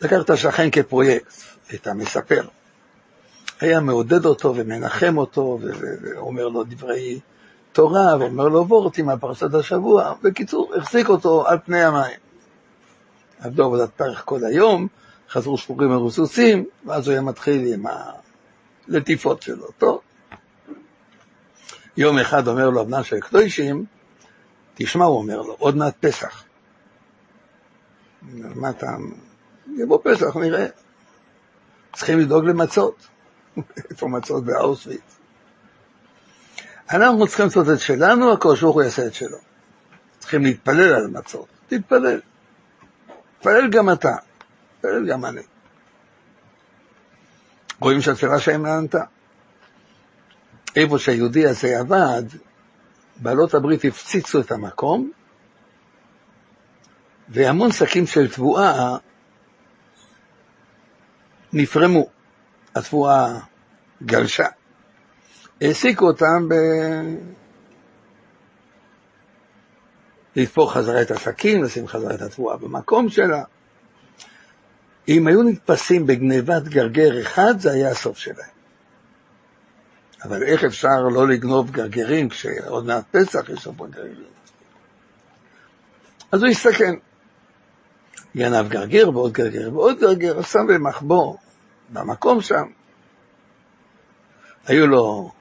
לקח 0.00 0.16
את 0.20 0.30
השכן 0.30 0.70
כפרויקט, 0.70 1.34
את 1.74 1.86
המספר. 1.86 2.46
היה 3.60 3.80
מעודד 3.80 4.24
אותו 4.24 4.54
ומנחם 4.56 5.18
אותו, 5.18 5.58
ואומר 6.02 6.48
לו 6.48 6.64
דברי 6.64 7.20
תורה, 7.72 8.16
ואומר 8.20 8.48
לו 8.48 8.68
וורטים 8.68 9.08
על 9.08 9.18
פרשת 9.18 9.54
השבוע. 9.54 10.14
בקיצור, 10.22 10.74
החזיק 10.76 11.08
אותו 11.08 11.48
על 11.48 11.58
פני 11.64 11.82
המים. 11.82 12.18
עבדו 13.40 13.64
עבודת 13.64 13.90
פרח 13.96 14.22
כל 14.22 14.44
היום, 14.44 14.86
חזרו 15.30 15.58
שחורים 15.58 15.90
מרוסוסים, 15.90 16.64
ואז 16.86 17.06
הוא 17.06 17.12
היה 17.12 17.20
מתחיל 17.20 17.74
עם 17.74 17.84
הלטיפות 18.88 19.42
שלו. 19.42 19.66
טוב. 19.78 20.00
יום 21.96 22.18
אחד 22.18 22.48
אומר 22.48 22.70
לו 22.70 22.80
אבנן 22.82 23.02
של 23.02 23.20
קדושים, 23.20 23.84
תשמע, 24.74 25.04
הוא 25.04 25.18
אומר 25.18 25.42
לו, 25.42 25.56
עוד 25.58 25.76
מעט 25.76 25.94
פסח. 26.00 26.44
מה 28.32 28.70
אתה... 28.70 28.86
יבוא 29.76 29.98
פסח, 30.04 30.36
נראה. 30.36 30.66
צריכים 31.92 32.18
לדאוג 32.18 32.44
למצות. 32.44 33.06
איפה 33.90 34.08
מצות 34.08 34.44
באוסוויץ. 34.44 35.18
אנחנו 36.90 37.26
צריכים 37.26 37.46
לעשות 37.46 37.66
את 37.74 37.80
שלנו, 37.80 38.32
הקדוש 38.32 38.60
ברוך 38.60 38.74
הוא 38.74 38.82
יעשה 38.82 39.06
את 39.06 39.14
שלו. 39.14 39.38
צריכים 40.18 40.42
להתפלל 40.42 40.94
על 40.94 41.06
מצות, 41.06 41.46
תתפלל. 41.68 42.20
תתפלל 43.38 43.70
גם 43.70 43.90
אתה, 43.90 44.16
תתפלל 44.76 45.06
גם 45.06 45.24
אני. 45.24 45.42
רואים 47.80 48.00
שהתפילה 48.00 48.40
שלהם 48.40 48.66
נענתה. 48.66 49.04
איפה 50.76 50.98
שהיהודי 50.98 51.46
הזה 51.46 51.78
עבד, 51.78 52.22
בעלות 53.16 53.54
הברית 53.54 53.84
הפציצו 53.84 54.40
את 54.40 54.52
המקום, 54.52 55.10
והמון 57.28 57.72
שקים 57.72 58.06
של 58.06 58.30
תבואה 58.30 58.96
נפרמו. 61.52 62.13
התבואה 62.74 63.38
גלשה. 64.02 64.46
העסיקו 65.60 66.06
אותם 66.06 66.48
ב... 66.48 66.54
לתפור 70.36 70.72
חזרה 70.72 71.02
את 71.02 71.10
השקים, 71.10 71.64
לשים 71.64 71.88
חזרה 71.88 72.14
את 72.14 72.22
התבואה 72.22 72.56
במקום 72.56 73.08
שלה. 73.08 73.42
אם 75.08 75.26
היו 75.26 75.42
נתפסים 75.42 76.06
בגנבת 76.06 76.62
גרגר 76.62 77.22
אחד, 77.22 77.54
זה 77.58 77.72
היה 77.72 77.90
הסוף 77.90 78.18
שלהם. 78.18 78.54
אבל 80.24 80.42
איך 80.42 80.64
אפשר 80.64 81.00
לא 81.14 81.28
לגנוב 81.28 81.70
גרגרים 81.70 82.28
כשעוד 82.28 82.86
מעט 82.86 83.04
פסח 83.10 83.48
יש 83.48 83.62
שם 83.62 83.70
גרגרים? 83.90 84.34
אז 86.32 86.42
הוא 86.42 86.50
הסתכן. 86.50 86.94
גנב 88.36 88.68
גרגר 88.68 89.10
ועוד 89.14 89.32
גרגר 89.32 89.70
ועוד 89.72 89.98
גרגר, 89.98 90.42
שם 90.42 90.66
במחבוא 90.68 91.36
במקום 91.88 92.42
שם. 92.42 92.64
היו 94.66 94.86
לו, 94.86 95.32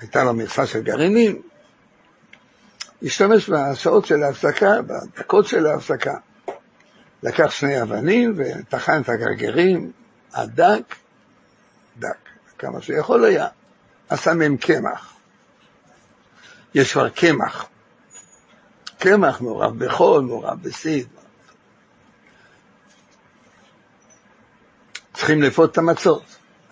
הייתה 0.00 0.24
לו 0.24 0.34
מכסה 0.34 0.66
של 0.66 0.82
גרעינים, 0.82 1.42
השתמש 3.02 3.50
בשעות 3.50 4.06
של 4.06 4.22
ההפסקה, 4.22 4.82
בדקות 4.82 5.46
של 5.46 5.66
ההפסקה. 5.66 6.14
לקח 7.22 7.50
שני 7.50 7.82
אבנים 7.82 8.34
וטחן 8.36 9.02
את 9.02 9.08
הגרגרים, 9.08 9.92
הדק, 10.34 10.94
דק, 11.98 12.28
כמה 12.58 12.82
שיכול 12.82 13.24
היה, 13.24 13.46
עשה 14.08 14.34
מהם 14.34 14.56
קמח. 14.56 15.14
יש 16.74 16.92
כבר 16.92 17.08
קמח. 17.08 17.68
קמח 18.98 19.40
מעורב 19.40 19.84
בחול, 19.84 20.22
מעורב 20.22 20.62
בסיד, 20.62 21.08
צריכים 25.20 25.42
לפות 25.42 25.72
את 25.72 25.78
המצות. 25.78 26.22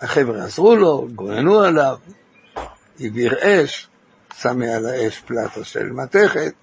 החבר'ה 0.01 0.43
עזרו 0.43 0.75
לו, 0.75 1.07
גוננו 1.15 1.61
עליו, 1.61 1.97
הבעיר 2.99 3.35
אש, 3.41 3.87
שם 4.35 4.59
מעל 4.59 4.85
האש 4.85 5.19
פלטה 5.19 5.63
של 5.63 5.91
מתכת, 5.91 6.53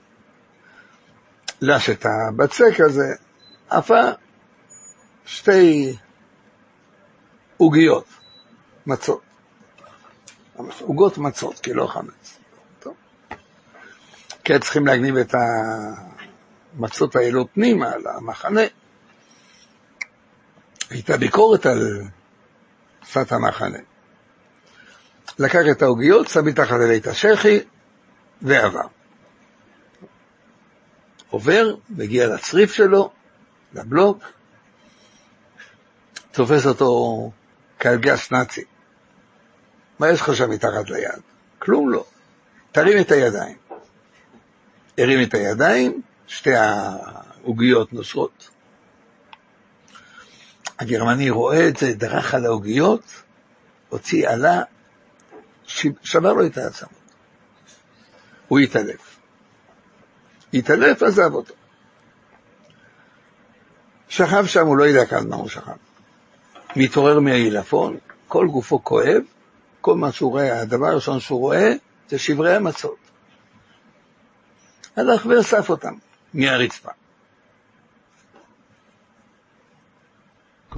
לש 1.61 1.91
את 1.91 2.07
הבצק 2.07 2.81
הזה, 2.81 3.15
עפה 3.71 4.03
שתי 5.27 5.97
עוגיות, 7.57 8.07
מצות. 8.87 9.21
עוגות 10.81 11.19
מצות, 11.19 11.61
כי 11.61 11.73
לא 11.73 11.87
חמץ. 11.87 12.39
טוב. 12.81 12.95
כי 14.45 14.59
צריכים 14.59 14.87
להגניב 14.87 15.17
את 15.17 15.35
המצות 16.75 17.17
האלו 17.17 17.47
פנימה, 17.55 17.91
למחנה. 17.97 18.61
הייתה 20.91 21.17
ביקורת 21.17 21.67
על 21.67 22.03
שפת 23.05 23.33
המחנה. 23.33 23.79
לקח 25.39 25.61
את 25.71 25.83
העוגיות, 25.83 26.29
שם 26.29 26.45
מתחת 26.45 26.77
לבית 26.85 27.07
השחי 27.07 27.61
ועבר. 28.43 28.87
עובר, 31.31 31.75
מגיע 31.91 32.27
לצריף 32.27 32.73
שלו, 32.73 33.11
לבלוק, 33.75 34.25
תופס 36.33 36.67
אותו 36.67 37.31
קלגס 37.79 38.33
נאצי. 38.33 38.65
מה 39.99 40.09
יש 40.11 40.21
לך 40.21 40.37
שם 40.37 40.51
מתחת 40.51 40.91
ליד? 40.91 41.21
כלום 41.59 41.91
לא. 41.91 42.05
תרים 42.73 43.01
את 43.01 43.11
הידיים. 43.11 43.57
הרים 44.99 45.29
את 45.29 45.35
הידיים, 45.35 46.03
שתי 46.27 46.55
העוגיות 46.55 47.93
נושרות. 47.93 48.51
הגרמני 50.79 51.31
רואה 51.31 51.69
את 51.69 51.77
זה, 51.77 51.95
דרך 51.95 52.35
על 52.35 52.47
העוגיות, 52.47 53.03
הוציא, 53.89 54.29
עלה, 54.29 54.63
שבר 56.03 56.33
לו 56.33 56.47
את 56.47 56.59
העצמות. 56.59 56.93
הוא 58.49 58.59
התעלף. 58.59 59.17
התעלף, 60.55 61.03
עזב 61.03 61.35
אותו. 61.35 61.55
שכב 64.09 64.47
שם, 64.47 64.67
הוא 64.67 64.77
לא 64.77 64.87
ידע 64.87 65.07
כמה 65.07 65.21
זמן 65.21 65.37
הוא 65.37 65.49
שכב. 65.49 65.73
מתעורר 66.77 67.21
מהעילפון, 67.21 67.97
כל 68.29 68.47
גופו 68.47 68.85
כואב, 68.85 69.23
כל 69.81 69.95
מה 69.95 70.13
שהוא 70.13 70.31
רואה, 70.31 70.61
הדבר 70.61 70.87
הראשון 70.87 71.21
שהוא 71.21 71.41
רואה, 71.41 71.73
זה 72.09 72.19
שברי 72.19 72.55
המצות. 72.55 72.97
הלך 74.97 75.27
ואסף 75.27 75.71
אותם 75.71 75.95
מהרצפה. 76.35 76.91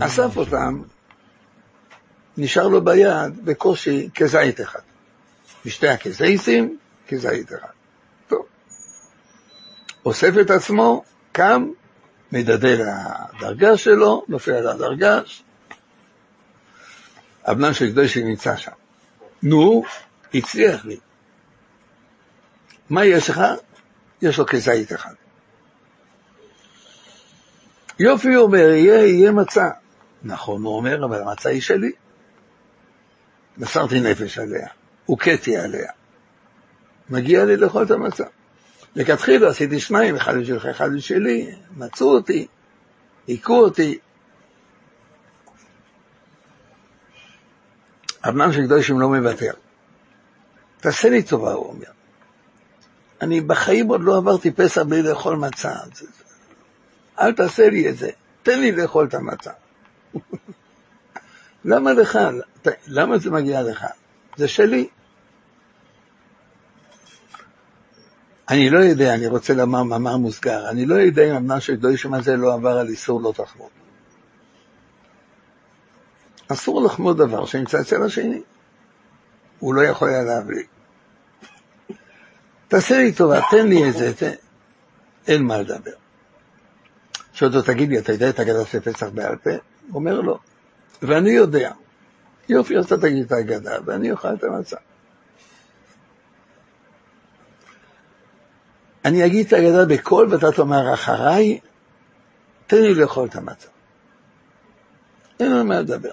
אסף 0.01 0.36
אותם, 0.36 0.82
נשאר 2.36 2.68
לו 2.68 2.84
ביד 2.84 3.44
בקושי 3.44 4.09
כזית 4.14 4.61
אחד. 4.61 4.80
משתי 5.66 5.88
הכזיתים, 5.88 6.78
כזית 7.09 7.53
אחד. 7.53 7.68
טוב. 8.28 8.46
אוסף 10.05 10.32
את 10.40 10.51
עצמו, 10.51 11.05
קם, 11.32 11.70
מדדה 12.32 12.68
לדרגה 12.68 13.76
שלו, 13.76 14.24
נופל 14.28 14.53
על 14.53 14.68
הדרגש. 14.68 15.42
הבנם 17.44 17.74
של 17.74 17.90
קדושי 17.90 18.24
נמצא 18.24 18.57
שם. 18.57 18.72
נו, 19.42 19.84
הצליח 20.34 20.84
לי. 20.84 20.96
מה 22.90 23.05
יש 23.05 23.30
לך? 23.30 23.40
יש 24.22 24.38
לו 24.38 24.46
כזית 24.46 24.92
אחד. 24.92 25.14
יופי, 27.99 28.34
הוא 28.34 28.44
אומר, 28.44 28.59
יהיה, 28.59 29.07
יהיה 29.07 29.32
מצה. 29.32 29.70
נכון, 30.23 30.62
הוא 30.62 30.77
אומר, 30.77 31.05
אבל 31.05 31.23
המצה 31.23 31.49
היא 31.49 31.61
שלי. 31.61 31.93
מסרתי 33.59 34.01
נפש 34.01 34.39
עליה, 34.39 34.69
הוכיתי 35.07 35.57
עליה. 35.57 35.91
מגיע 37.11 37.45
לי 37.45 37.57
לאכול 37.57 37.83
את 37.83 37.91
המצה. 37.91 38.25
לכתחילה 38.97 39.49
עשיתי 39.49 39.81
שניים, 39.81 40.16
אחד 40.16 40.37
בשבילך, 40.37 40.66
אחד 40.66 40.91
בשבילי, 40.97 41.55
מצאו 41.77 42.14
אותי, 42.14 42.47
היכו 43.27 43.61
אותי. 43.61 43.99
אבנם 48.29 48.53
של 48.53 48.66
קדושים 48.66 49.01
לא 49.01 49.09
מוותר. 49.09 49.53
תעשה 50.81 51.09
לי 51.09 51.23
טובה, 51.23 51.53
הוא 51.53 51.69
אומר. 51.69 51.91
אני 53.21 53.41
בחיים 53.41 53.89
עוד 53.89 54.01
לא 54.01 54.16
עברתי 54.16 54.51
פסח 54.51 54.83
בלי 54.83 55.03
לאכול 55.03 55.37
מצה. 55.37 55.73
אל 57.21 57.33
תעשה 57.33 57.71
לי 57.71 57.89
את 57.89 57.97
זה, 57.97 58.11
תן 58.43 58.61
לי 58.61 58.73
לאכול 58.73 59.07
את 59.07 59.14
המצה. 59.14 59.51
למה 61.64 61.92
לך? 61.92 62.18
למה 62.86 63.18
זה 63.18 63.30
מגיע 63.30 63.62
לך? 63.62 63.86
זה 64.36 64.48
שלי. 64.48 64.88
אני 68.48 68.70
לא 68.70 68.78
יודע, 68.78 69.14
אני 69.14 69.26
רוצה 69.26 69.54
לומר 69.54 69.82
מאמר 69.82 70.16
מוסגר, 70.16 70.68
אני 70.68 70.86
לא 70.86 70.94
יודע 70.94 71.30
אם 71.30 71.36
אמנם 71.36 71.61
של 71.61 71.76
קדושים 71.76 72.14
הזה 72.14 72.36
לא 72.36 72.54
עבר 72.54 72.78
על 72.78 72.88
איסור 72.88 73.22
לא 73.22 73.32
תחמוד. 73.36 73.70
אסור 76.48 76.84
לחמוד 76.84 77.18
דבר 77.18 77.46
שנמצא 77.46 77.80
אצל 77.80 78.02
השני. 78.02 78.42
הוא 79.59 79.74
לא 79.74 79.80
יכול 79.82 80.09
היה 80.09 80.22
להביא. 80.22 80.64
תעשה 82.68 82.98
לי 82.98 83.12
טובה, 83.12 83.40
תן 83.50 83.68
לי 83.68 83.88
את 83.88 83.94
זה, 83.94 84.14
תן. 84.14 84.32
אין 85.26 85.42
מה 85.42 85.59
לדבר. 85.59 85.90
שואל 87.32 87.56
אותו, 87.56 87.72
תגיד 87.72 87.88
לי, 87.88 87.98
אתה 87.98 88.12
יודע 88.12 88.28
את 88.28 88.38
הגדה 88.38 88.64
של 88.64 88.80
פסח 88.80 89.06
בעל 89.06 89.36
פה? 89.36 89.50
אומר 89.95 90.20
לו. 90.20 90.39
ואני 91.03 91.30
יודע. 91.30 91.72
יופי, 92.49 92.78
אז 92.78 92.84
אתה 92.84 92.99
תגיד 92.99 93.24
את 93.24 93.32
ההגדה, 93.32 93.76
ואני 93.84 94.11
אוכל 94.11 94.34
את 94.34 94.45
המצה. 94.45 94.76
אני 99.05 99.26
אגיד 99.26 99.47
את 99.47 99.53
ההגדה 99.53 99.84
בקול, 99.84 100.34
ואתה 100.34 100.53
תאמר 100.53 100.95
אחריי, 100.95 101.61
תן 102.66 102.82
לי 102.82 102.95
לאכול 102.95 103.28
את 103.28 103.36
המצה. 103.36 103.68
אין 105.41 105.53
לנו 105.53 105.64
מה 105.64 105.80
לדבר. 105.80 106.11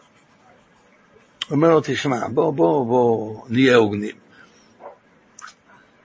אומר 1.52 1.70
לו, 1.70 1.82
תשמע, 1.84 2.28
בוא, 2.28 2.54
בוא, 2.54 2.86
בוא 2.86 3.46
נהיה 3.50 3.76
הוגנים. 3.76 4.16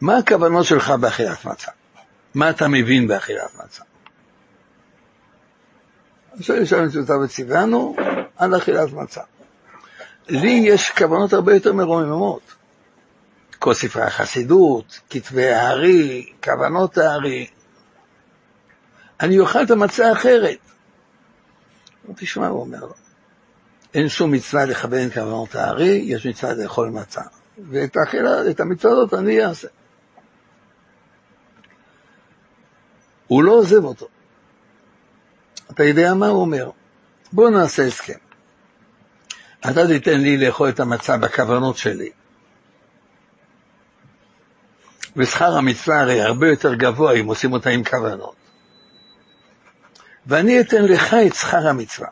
מה 0.01 0.17
הכוונות 0.17 0.65
שלך 0.65 0.91
באכילת 0.91 1.45
מצה? 1.45 1.71
מה 2.35 2.51
אתה 2.51 2.69
מבין 2.69 3.09
באכילת 3.09 3.55
מצה? 3.65 3.85
עכשיו 6.39 6.57
יש 6.57 6.73
לנו 6.73 6.87
את 6.87 7.11
וציוונו 7.25 7.97
על 8.37 8.57
אכילת 8.57 8.93
מצה. 8.93 9.21
לי 10.29 10.63
יש 10.67 10.91
כוונות 10.91 11.33
הרבה 11.33 11.55
יותר 11.55 11.73
מרוממות. 11.73 12.55
כל 13.59 13.75
ספרי 13.75 14.03
החסידות, 14.03 15.01
כתבי 15.11 15.51
הארי, 15.51 16.33
כוונות 16.45 16.99
הארי. 16.99 17.47
אני 19.21 19.39
אוכל 19.39 19.63
את 19.63 19.71
המצה 19.71 20.09
האחרת. 20.09 20.59
תשמע, 22.17 22.49
הוא 22.49 22.61
אומר 22.61 22.87
אין 23.95 24.09
שום 24.09 24.31
מצווה 24.31 24.65
לכוון 24.65 25.11
כוונות 25.11 25.55
הארי, 25.55 26.03
יש 26.05 26.27
מצווה 26.27 26.55
לאכול 26.55 26.89
מצה. 26.89 27.21
ואת 27.71 27.97
האכילה, 27.97 28.51
את 28.51 28.61
המצווה 28.61 28.93
הזאת 28.93 29.15
אני 29.15 29.45
אעשה. 29.45 29.69
הוא 33.27 33.45
לא 33.45 33.53
עוזב 33.53 33.85
אותו. 33.85 34.09
אתה 35.71 35.85
יודע 35.85 36.15
מה 36.15 36.27
הוא 36.27 36.41
אומר? 36.41 36.71
בוא 37.33 37.51
נעשה 37.51 37.87
הסכם. 37.87 38.19
אתה 39.71 39.87
תיתן 39.87 40.21
לי 40.21 40.37
לאכול 40.37 40.69
את 40.69 40.81
המצה 40.81 41.17
בכוונות 41.17 41.77
שלי. 41.77 42.11
ושכר 45.17 45.57
המצווה 45.57 46.01
הרי 46.01 46.21
הרבה 46.21 46.49
יותר 46.49 46.75
גבוה 46.75 47.13
אם 47.13 47.27
עושים 47.27 47.53
אותה 47.53 47.71
עם 47.71 47.85
כוונות. 47.85 48.35
ואני 50.27 50.61
אתן 50.61 50.85
לך 50.85 51.15
את 51.27 51.35
שכר 51.35 51.69
המצווה. 51.69 52.09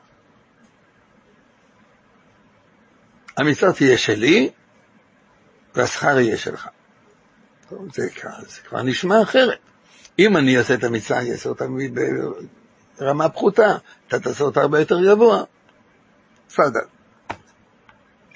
המצווה 3.37 3.73
תהיה 3.73 3.99
שלי, 3.99 4.51
והשכר 5.75 6.19
יהיה 6.19 6.37
שלך. 6.37 6.69
זה, 7.71 8.09
זה 8.49 8.61
כבר 8.69 8.83
נשמע 8.83 9.23
אחרת. 9.23 9.59
אם 10.19 10.37
אני 10.37 10.59
אעשה 10.59 10.75
את 10.75 10.85
המצווה, 10.85 11.21
אני 11.21 11.33
אעשה 11.33 11.49
אותה 11.49 11.65
ברמה 13.01 13.29
פחותה, 13.29 13.77
אתה 14.09 14.21
תעשה 14.21 14.45
אותה 14.45 14.61
הרבה 14.61 14.81
יותר 14.81 15.01
גבוה. 15.05 15.43
בסדר. 16.49 16.81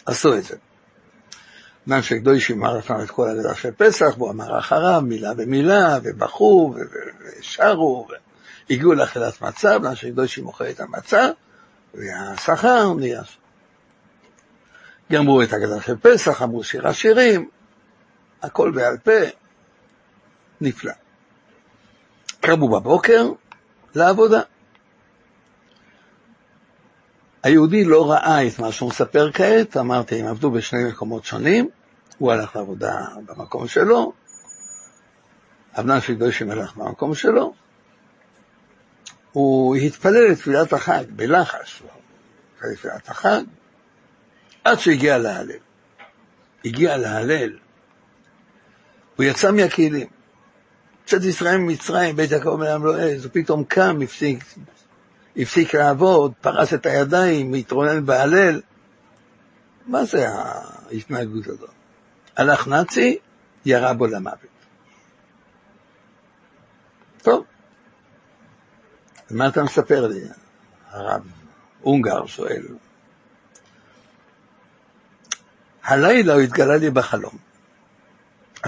עשו 0.07 0.35
את 0.35 0.45
זה. 0.45 0.57
שקדושים 2.03 2.65
אמר 2.65 2.79
לפניו 2.79 3.03
את 3.03 3.11
כל 3.11 3.29
הגדה 3.29 3.55
של 3.55 3.71
פסח, 3.71 4.15
והוא 4.19 4.31
אמר 4.31 4.59
אחריו 4.59 5.03
מילה 5.05 5.35
במילה, 5.35 5.99
ובכו, 6.05 6.75
ושרו, 7.41 8.09
והגיעו 8.69 8.95
לאכילת 8.95 9.43
מצה, 9.43 9.79
בזמן 9.79 9.97
שקדושים 9.97 10.45
מוכר 10.45 10.71
את 10.71 10.81
המצה, 10.81 11.31
והשכר 11.95 12.93
נהיה. 12.95 13.23
גמרו 15.13 15.43
את 15.43 15.53
הגדה 15.53 15.81
של 15.81 15.97
פסח, 15.97 16.43
אמרו 16.43 16.65
שיר 16.65 16.89
השירים, 16.89 17.49
הכל 18.43 18.71
בעל 18.71 18.97
פה, 18.99 19.21
נפלא. 20.61 20.93
קרבו 22.41 22.69
בבוקר 22.69 23.29
לעבודה. 23.95 24.41
היהודי 27.43 27.84
לא 27.84 28.11
ראה 28.11 28.47
את 28.47 28.59
מה 28.59 28.72
שהוא 28.72 28.88
מספר 28.88 29.32
כעת, 29.32 29.76
אמרתי, 29.76 30.20
הם 30.20 30.26
עבדו 30.26 30.51
בשני 30.51 30.84
מקומות 30.84 31.24
שונים, 31.24 31.68
הוא 32.18 32.32
הלך 32.32 32.57
לעבודה 32.57 33.05
במקום 33.26 33.68
שלו, 33.68 34.12
אבנן 35.78 36.01
של 36.01 36.14
קדושים 36.14 36.51
הלך 36.51 36.76
במקום 36.76 37.14
שלו, 37.14 37.55
הוא 39.32 39.76
התפלל 39.76 40.32
את 40.32 40.36
תפילת 40.36 40.72
החג 40.72 41.05
בלחש, 41.11 41.82
תפילת 42.74 43.09
החג, 43.09 43.43
עד 44.64 44.78
שהגיע 44.78 45.18
להלל. 45.18 45.59
הגיע 46.64 46.97
להלל, 46.97 47.59
הוא 49.16 49.24
יצא 49.24 49.53
מהכלים. 49.53 50.07
צאת 51.07 51.24
ישראל 51.24 51.57
ממצרים, 51.57 52.16
בית 52.16 52.30
יעקב 52.30 52.57
מלם 52.61 52.84
לא 52.84 52.99
עז, 52.99 53.24
הוא 53.24 53.30
פתאום 53.34 53.64
קם, 53.64 53.99
הפסיק, 54.03 54.45
הפסיק 55.37 55.74
לעבוד, 55.74 56.33
פרס 56.41 56.74
את 56.74 56.87
הידיים, 56.87 57.55
התרונן 57.55 58.07
בהלל. 58.07 58.61
מה 59.87 60.05
זה 60.05 60.28
ההתנהגות 60.28 61.47
הזאת? 61.47 61.70
הלך 62.37 62.68
נאצי, 62.68 63.18
ירה 63.64 63.95
בו 63.95 64.07
למוות. 64.07 64.53
טוב, 67.22 67.45
מה 69.30 69.49
אתה 69.49 69.62
מספר 69.62 70.07
לי? 70.07 70.20
הרב 70.91 71.22
אונגר 71.85 72.26
שואל. 72.26 72.62
הלילה 75.85 76.33
הוא 76.33 76.43
התגלה 76.43 76.76
לי 76.76 76.91
בחלום, 76.91 77.39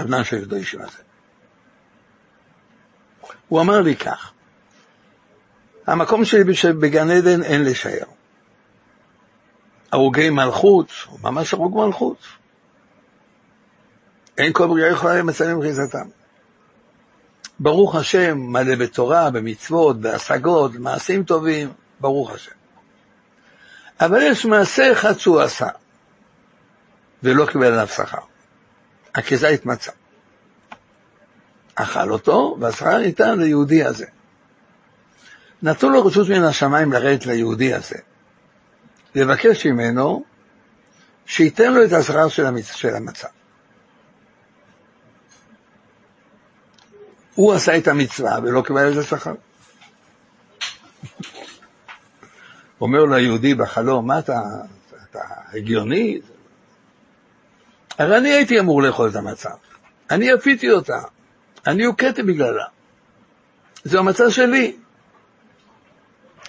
אבנן 0.01 0.23
של 0.23 0.37
הקדושים 0.37 0.81
הזה. 0.81 1.03
הוא 3.47 3.61
אמר 3.61 3.81
לי 3.81 3.95
כך, 3.95 4.31
המקום 5.87 6.25
שלי 6.25 6.43
בגן 6.79 7.09
עדן 7.09 7.43
אין 7.43 7.63
לשער. 7.63 8.05
הרוגי 9.91 10.29
מלכות, 10.29 10.89
ממש 11.21 11.53
הרוג 11.53 11.77
מלכות. 11.77 12.17
אין 14.37 14.53
כל 14.53 14.67
בריאה 14.67 14.89
יכולה 14.89 15.15
למצוא 15.15 15.45
למחיזתם. 15.45 16.07
ברוך 17.59 17.95
השם, 17.95 18.37
מלא 18.37 18.75
בתורה, 18.75 19.29
במצוות, 19.29 20.01
בהשגות, 20.01 20.71
במעשים 20.71 21.23
טובים, 21.23 21.73
ברוך 21.99 22.31
השם. 22.31 22.51
אבל 23.99 24.21
יש 24.21 24.45
מעשה 24.45 24.91
אחד 24.91 25.19
שהוא 25.19 25.41
עשה, 25.41 25.67
ולא 27.23 27.45
קיבל 27.45 27.65
עליו 27.65 27.87
שכר. 27.87 28.17
הכזית 29.15 29.65
מצה. 29.65 29.91
אכל 31.75 32.11
אותו, 32.11 32.57
והשכר 32.59 32.97
ניתן 32.97 33.39
ליהודי 33.39 33.83
הזה. 33.83 34.05
נתנו 35.63 35.89
לו 35.89 36.05
רשות 36.05 36.29
מן 36.29 36.43
השמיים 36.43 36.93
לרדת 36.93 37.25
ליהודי 37.25 37.73
הזה. 37.73 37.95
לבקש 39.15 39.65
ממנו 39.65 40.23
שייתן 41.25 41.73
לו 41.73 41.85
את 41.85 41.91
השכר 41.93 42.27
של, 42.27 42.45
המצ... 42.45 42.75
של 42.75 42.95
המצב. 42.95 43.27
הוא 47.35 47.53
עשה 47.53 47.77
את 47.77 47.87
המצווה 47.87 48.39
ולא 48.43 48.61
קיבל 48.61 48.91
את 48.91 48.97
השכר. 48.97 49.33
אומר 52.81 53.05
לו 53.05 53.15
היהודי 53.15 53.53
בחלום, 53.53 54.07
מה 54.07 54.19
אתה, 54.19 54.41
אתה 55.09 55.19
הגיוני? 55.53 56.19
הרי 57.97 58.17
אני 58.17 58.29
הייתי 58.29 58.59
אמור 58.59 58.81
לאכול 58.81 59.09
את 59.09 59.15
המצב. 59.15 59.55
אני 60.11 60.25
יפיתי 60.25 60.71
אותה. 60.71 61.01
אני 61.67 61.85
הוכיתי 61.85 62.23
בגללה. 62.23 62.65
זה 63.83 63.99
המצב 63.99 64.29
שלי. 64.29 64.77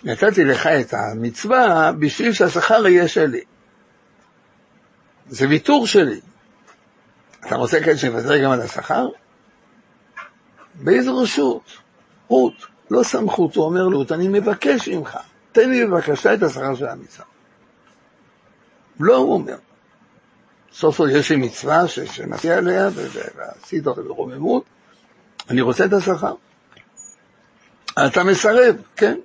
נתתי 0.04 0.44
לך 0.44 0.66
את 0.66 0.94
המצווה 0.94 1.92
בשביל 1.98 2.32
שהשכר 2.32 2.86
יהיה 2.86 3.08
שלי. 3.08 3.44
זה 5.28 5.48
ויתור 5.48 5.86
שלי. 5.86 6.20
אתה 7.46 7.56
רוצה 7.56 7.80
כאן 7.84 7.96
שנוותר 7.96 8.42
גם 8.44 8.50
על 8.50 8.60
השכר? 8.60 9.08
באיזו 10.74 11.18
רשות? 11.18 11.62
רות, 12.28 12.66
לא 12.90 13.02
סמכות, 13.02 13.56
הוא 13.56 13.64
אומר 13.64 13.88
לו, 13.88 14.04
אני 14.10 14.28
מבקש 14.28 14.88
ממך, 14.88 15.18
תן 15.52 15.70
לי 15.70 15.86
בבקשה 15.86 16.34
את 16.34 16.42
השכר 16.42 16.74
של 16.74 16.86
המצווה. 16.86 17.26
לא, 19.00 19.16
הוא 19.16 19.32
אומר. 19.32 19.56
סוף 20.72 20.96
סוף 20.96 21.08
יש 21.10 21.30
לי 21.30 21.36
מצווה 21.36 21.88
שמציע 21.88 22.56
עליה, 22.56 22.88
ועשית 23.36 23.86
אותה 23.86 24.02
ברוממות, 24.02 24.64
אני 25.50 25.60
רוצה 25.60 25.84
את 25.84 25.92
השכר. 25.92 26.34
אתה 28.06 28.24
מסרב, 28.24 28.76
כן. 28.96 29.16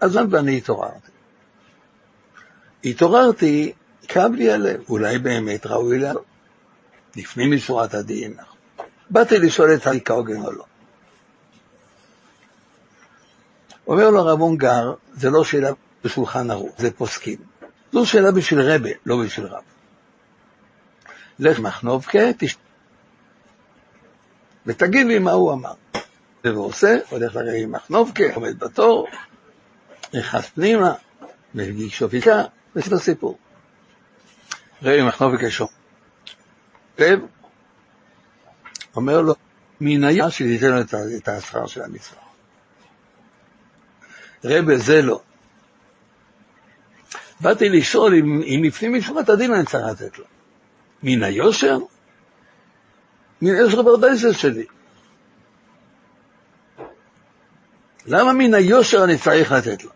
אז 0.00 0.16
אני 0.16 0.56
התעוררתי. 0.56 1.10
התעוררתי, 2.84 3.72
כאב 4.08 4.32
לי 4.32 4.50
הלב, 4.50 4.80
אולי 4.88 5.18
באמת 5.18 5.66
ראוי 5.66 5.98
לה, 5.98 6.12
לפנים 7.16 7.52
משורת 7.52 7.94
הדין. 7.94 8.34
באתי 9.10 9.38
לשאול 9.38 9.74
את 9.74 9.86
הריקה 9.86 10.14
הוגן 10.14 10.42
או 10.42 10.52
לא. 10.52 10.64
אומר 13.86 14.10
לו 14.10 14.26
רב 14.26 14.40
אונגר, 14.40 14.94
זה 15.12 15.30
לא 15.30 15.44
שאלה 15.44 15.70
בשולחן 16.04 16.50
ערוך, 16.50 16.72
זה 16.78 16.90
פוסקים. 16.90 17.38
זו 17.92 18.06
שאלה 18.06 18.30
בשביל 18.30 18.60
רבה, 18.60 18.90
לא 19.06 19.16
בשביל 19.24 19.46
רב. 19.46 19.62
לך 21.38 21.58
מחנובקה, 21.58 22.32
תש... 22.38 22.56
ותגיד 24.66 25.06
לי 25.06 25.18
מה 25.18 25.32
הוא 25.32 25.52
אמר. 25.52 25.72
ועושה, 26.44 26.96
הולך 27.10 27.36
לרבי 27.36 27.66
מחנובקה, 27.66 28.24
עומד 28.34 28.58
בתור, 28.58 29.06
נכנס 30.14 30.48
פנימה, 30.48 30.92
מגיש 31.54 31.98
שופיקה, 31.98 32.42
וזה 32.76 32.94
הסיפור. 32.94 33.38
רבי 34.82 35.02
מחנובקה 35.02 35.50
שומע. 35.50 35.70
לב, 36.98 37.20
אומר 38.96 39.20
לו, 39.20 39.34
מן 39.80 40.04
היה 40.04 40.30
שתיתן 40.30 40.70
לו 40.70 40.80
את 41.16 41.28
השכר 41.28 41.66
של 41.66 41.82
המצווה. 41.82 42.22
רבי 44.44 44.78
זה 44.78 45.02
לא. 45.02 45.20
באתי 47.40 47.68
לשאול 47.68 48.14
אם, 48.14 48.42
אם 48.42 48.62
לפנים 48.64 48.94
משורת 48.94 49.28
הדין 49.28 49.54
אני 49.54 49.66
צריך 49.66 49.84
לתת 49.86 50.18
לו. 50.18 50.24
מן 51.02 51.22
היושר? 51.22 51.78
מן 53.42 53.54
היושר 53.54 53.82
ברדייסס 53.82 54.36
שלי. 54.36 54.66
למה 58.06 58.32
מן 58.32 58.54
היושר 58.54 59.04
אני 59.04 59.18
צריך 59.18 59.52
לתת 59.52 59.84
לו? 59.84 59.90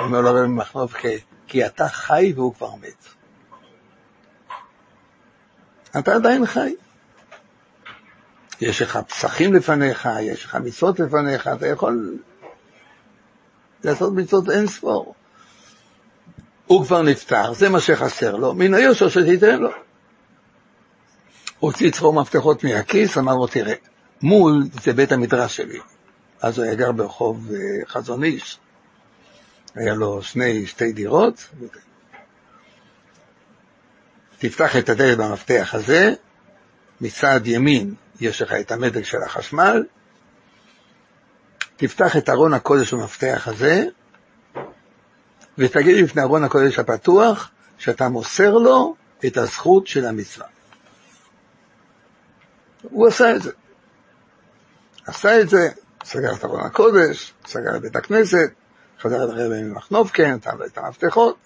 אומר 0.00 0.20
לו 0.20 0.30
רבי 0.30 0.48
מחנוב, 0.48 0.94
כי 1.46 1.66
אתה 1.66 1.88
חי 1.88 2.32
והוא 2.36 2.54
כבר 2.54 2.74
מת. 2.74 3.04
אתה 5.98 6.14
עדיין 6.14 6.46
חי. 6.46 6.74
יש 8.60 8.82
לך 8.82 8.98
פסחים 9.08 9.54
לפניך, 9.54 10.08
יש 10.20 10.44
לך 10.44 10.54
מצוות 10.54 11.00
לפניך, 11.00 11.48
אתה 11.48 11.66
יכול 11.66 12.18
לעשות 13.84 14.12
מצוות 14.12 14.50
אין 14.50 14.66
ספור. 14.66 15.14
הוא 16.66 16.84
כבר 16.84 17.02
נפטר, 17.02 17.52
זה 17.52 17.68
מה 17.68 17.80
שחסר 17.80 18.36
לו, 18.36 18.54
מן 18.54 18.74
היושר 18.74 19.08
שתיתן 19.08 19.58
לו. 19.58 19.70
הוציא 21.58 21.90
צחור 21.90 22.12
מפתחות 22.12 22.64
מהכיס, 22.64 23.18
אמר 23.18 23.34
לו, 23.34 23.46
תראה, 23.46 23.74
מול 24.22 24.62
זה 24.82 24.92
בית 24.92 25.12
המדרש 25.12 25.56
שלי. 25.56 25.78
אז 26.42 26.58
הוא 26.58 26.64
היה 26.64 26.74
גר 26.74 26.92
ברחוב 26.92 27.50
אה, 27.52 27.58
חזון 27.86 28.24
איש, 28.24 28.58
היה 29.78 29.94
לו 29.94 30.22
שני, 30.22 30.66
שתי 30.66 30.92
דירות. 30.92 31.48
תפתח 34.38 34.76
את 34.76 34.88
הדלת 34.88 35.18
במפתח 35.18 35.70
הזה, 35.72 36.14
מצד 37.00 37.40
ימין 37.44 37.94
יש 38.20 38.42
לך 38.42 38.52
את 38.52 38.72
המדק 38.72 39.02
של 39.02 39.22
החשמל, 39.22 39.84
תפתח 41.76 42.16
את 42.16 42.28
ארון 42.28 42.54
הקודש 42.54 42.94
במפתח 42.94 43.48
הזה, 43.48 43.84
ותגיד 45.58 46.04
לפני 46.04 46.22
ארון 46.22 46.44
הקודש 46.44 46.78
הפתוח, 46.78 47.50
שאתה 47.78 48.08
מוסר 48.08 48.50
לו 48.50 48.94
את 49.26 49.36
הזכות 49.36 49.86
של 49.86 50.04
המצווה. 50.04 50.46
הוא 52.82 53.06
עשה 53.06 53.36
את 53.36 53.42
זה. 53.42 53.50
עשה 55.06 55.40
את 55.40 55.48
זה, 55.48 55.68
סגר 56.04 56.34
את 56.34 56.44
ארון 56.44 56.60
הקודש, 56.60 57.34
סגר 57.46 57.76
את 57.76 57.80
בית 57.80 57.96
הכנסת, 57.96 58.50
חזר 59.00 59.24
את 59.24 59.28
הרבי 59.28 59.62
ממחנובקן, 59.62 60.30
נתן 60.30 60.56
לו 60.56 60.64
את 60.66 60.78
המפתחות. 60.78 61.36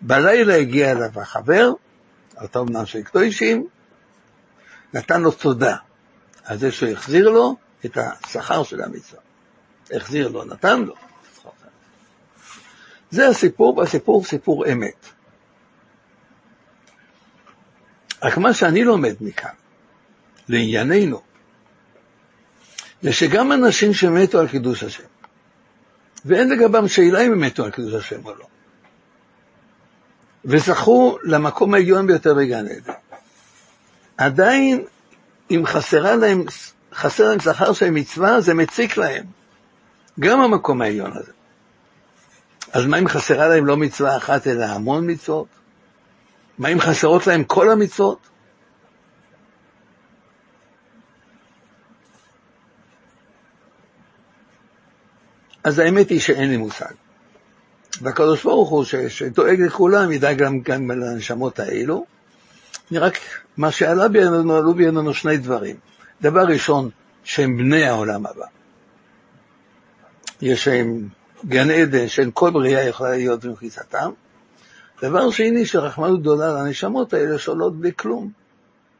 בלילה 0.00 0.56
הגיע 0.56 0.90
אליו 0.90 1.20
החבר, 1.20 1.72
אותו 2.42 2.62
אמנם 2.62 2.86
של 2.86 3.02
קדושים, 3.02 3.66
נתן 4.94 5.20
לו 5.20 5.30
תודה 5.30 5.76
על 6.44 6.58
זה 6.58 6.72
שהוא 6.72 6.88
החזיר 6.88 7.30
לו 7.30 7.56
את 7.84 7.96
השכר 7.96 8.62
של 8.62 8.82
המצווה. 8.82 9.20
החזיר 9.92 10.28
לו, 10.28 10.44
נתן 10.44 10.82
לו. 10.82 10.94
זה 13.10 13.28
הסיפור, 13.28 13.78
והסיפור 13.78 14.24
סיפור 14.24 14.72
אמת. 14.72 15.06
רק 18.22 18.38
מה 18.38 18.54
שאני 18.54 18.84
לומד 18.84 19.14
מכאן, 19.20 19.54
לענייננו, 20.48 21.22
זה 23.02 23.12
שגם 23.12 23.52
אנשים 23.52 23.94
שמתו 23.94 24.40
על 24.40 24.48
קידוש 24.48 24.82
השם, 24.82 25.11
ואין 26.24 26.50
לגבם 26.50 26.88
שאלה 26.88 27.20
אם 27.20 27.32
הם 27.32 27.40
מתו 27.40 27.64
על 27.64 27.70
קידוש 27.70 27.94
השם 27.94 28.26
או 28.26 28.34
לא, 28.34 28.46
וזכו 30.44 31.18
למקום 31.22 31.74
העליון 31.74 32.06
ביותר 32.06 32.34
בגן 32.34 32.66
עדן, 32.66 32.92
עדיין 34.16 34.84
אם 35.50 35.62
חסרה 35.66 36.16
להם, 36.16 36.44
חסר 36.94 37.28
להם 37.28 37.40
שכר 37.40 37.72
של 37.72 37.90
מצווה, 37.90 38.40
זה 38.40 38.54
מציק 38.54 38.96
להם. 38.96 39.24
גם 40.20 40.40
המקום 40.40 40.82
העליון 40.82 41.12
הזה. 41.16 41.32
אז 42.72 42.86
מה 42.86 42.98
אם 42.98 43.08
חסרה 43.08 43.48
להם 43.48 43.66
לא 43.66 43.76
מצווה 43.76 44.16
אחת, 44.16 44.46
אלא 44.46 44.64
המון 44.64 45.10
מצוות? 45.10 45.46
מה 46.58 46.68
אם 46.68 46.80
חסרות 46.80 47.26
להם 47.26 47.44
כל 47.44 47.70
המצוות? 47.70 48.18
אז 55.64 55.78
האמת 55.78 56.10
היא 56.10 56.20
שאין 56.20 56.50
לי 56.50 56.56
מושג. 56.56 56.92
והקדוש 58.00 58.44
ברוך 58.44 58.70
הוא 58.70 58.84
שדואג 59.08 59.60
לכולם, 59.60 60.12
ידאג 60.12 60.38
גם, 60.38 60.60
גם 60.60 60.90
לנשמות 60.90 61.58
האלו. 61.60 62.04
רק 62.92 63.18
מה 63.56 63.70
שעלה 63.70 64.08
בינינו, 64.08 64.56
עלו 64.56 64.74
בינינו 64.74 65.14
שני 65.14 65.36
דברים. 65.36 65.76
דבר 66.22 66.44
ראשון, 66.44 66.90
שהם 67.24 67.56
בני 67.56 67.84
העולם 67.84 68.26
הבא. 68.26 68.46
יש 70.42 70.68
להם 70.68 71.08
גן 71.46 71.70
עדן 71.70 72.08
של 72.08 72.30
כל 72.30 72.50
בריאה 72.50 72.82
יכולה 72.82 73.10
להיות 73.10 73.44
במחיצתם. 73.44 74.10
דבר 75.02 75.30
שני, 75.30 75.66
שרחמנות 75.66 76.20
גדולה 76.20 76.52
לנשמות 76.52 77.14
האלה 77.14 77.38
שעולות 77.38 77.76
בלי 77.80 77.90
כלום. 77.96 78.30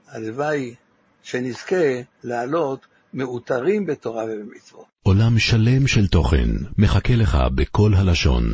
הלוואי 0.09 0.75
שנזכה 1.23 2.01
לעלות 2.25 2.87
מאותרים 3.15 3.87
בתורה 3.87 4.25
ובמצוות. 4.25 4.85
עולם 5.03 5.39
שלם 5.39 5.87
של 5.87 6.07
תוכן 6.09 6.51
מחכה 6.79 7.15
לך 7.15 7.39
בכל 7.55 7.95
הלשון, 7.95 8.45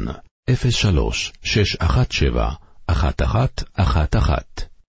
03 0.70 1.32
617 1.42 2.54
1111 2.90 4.77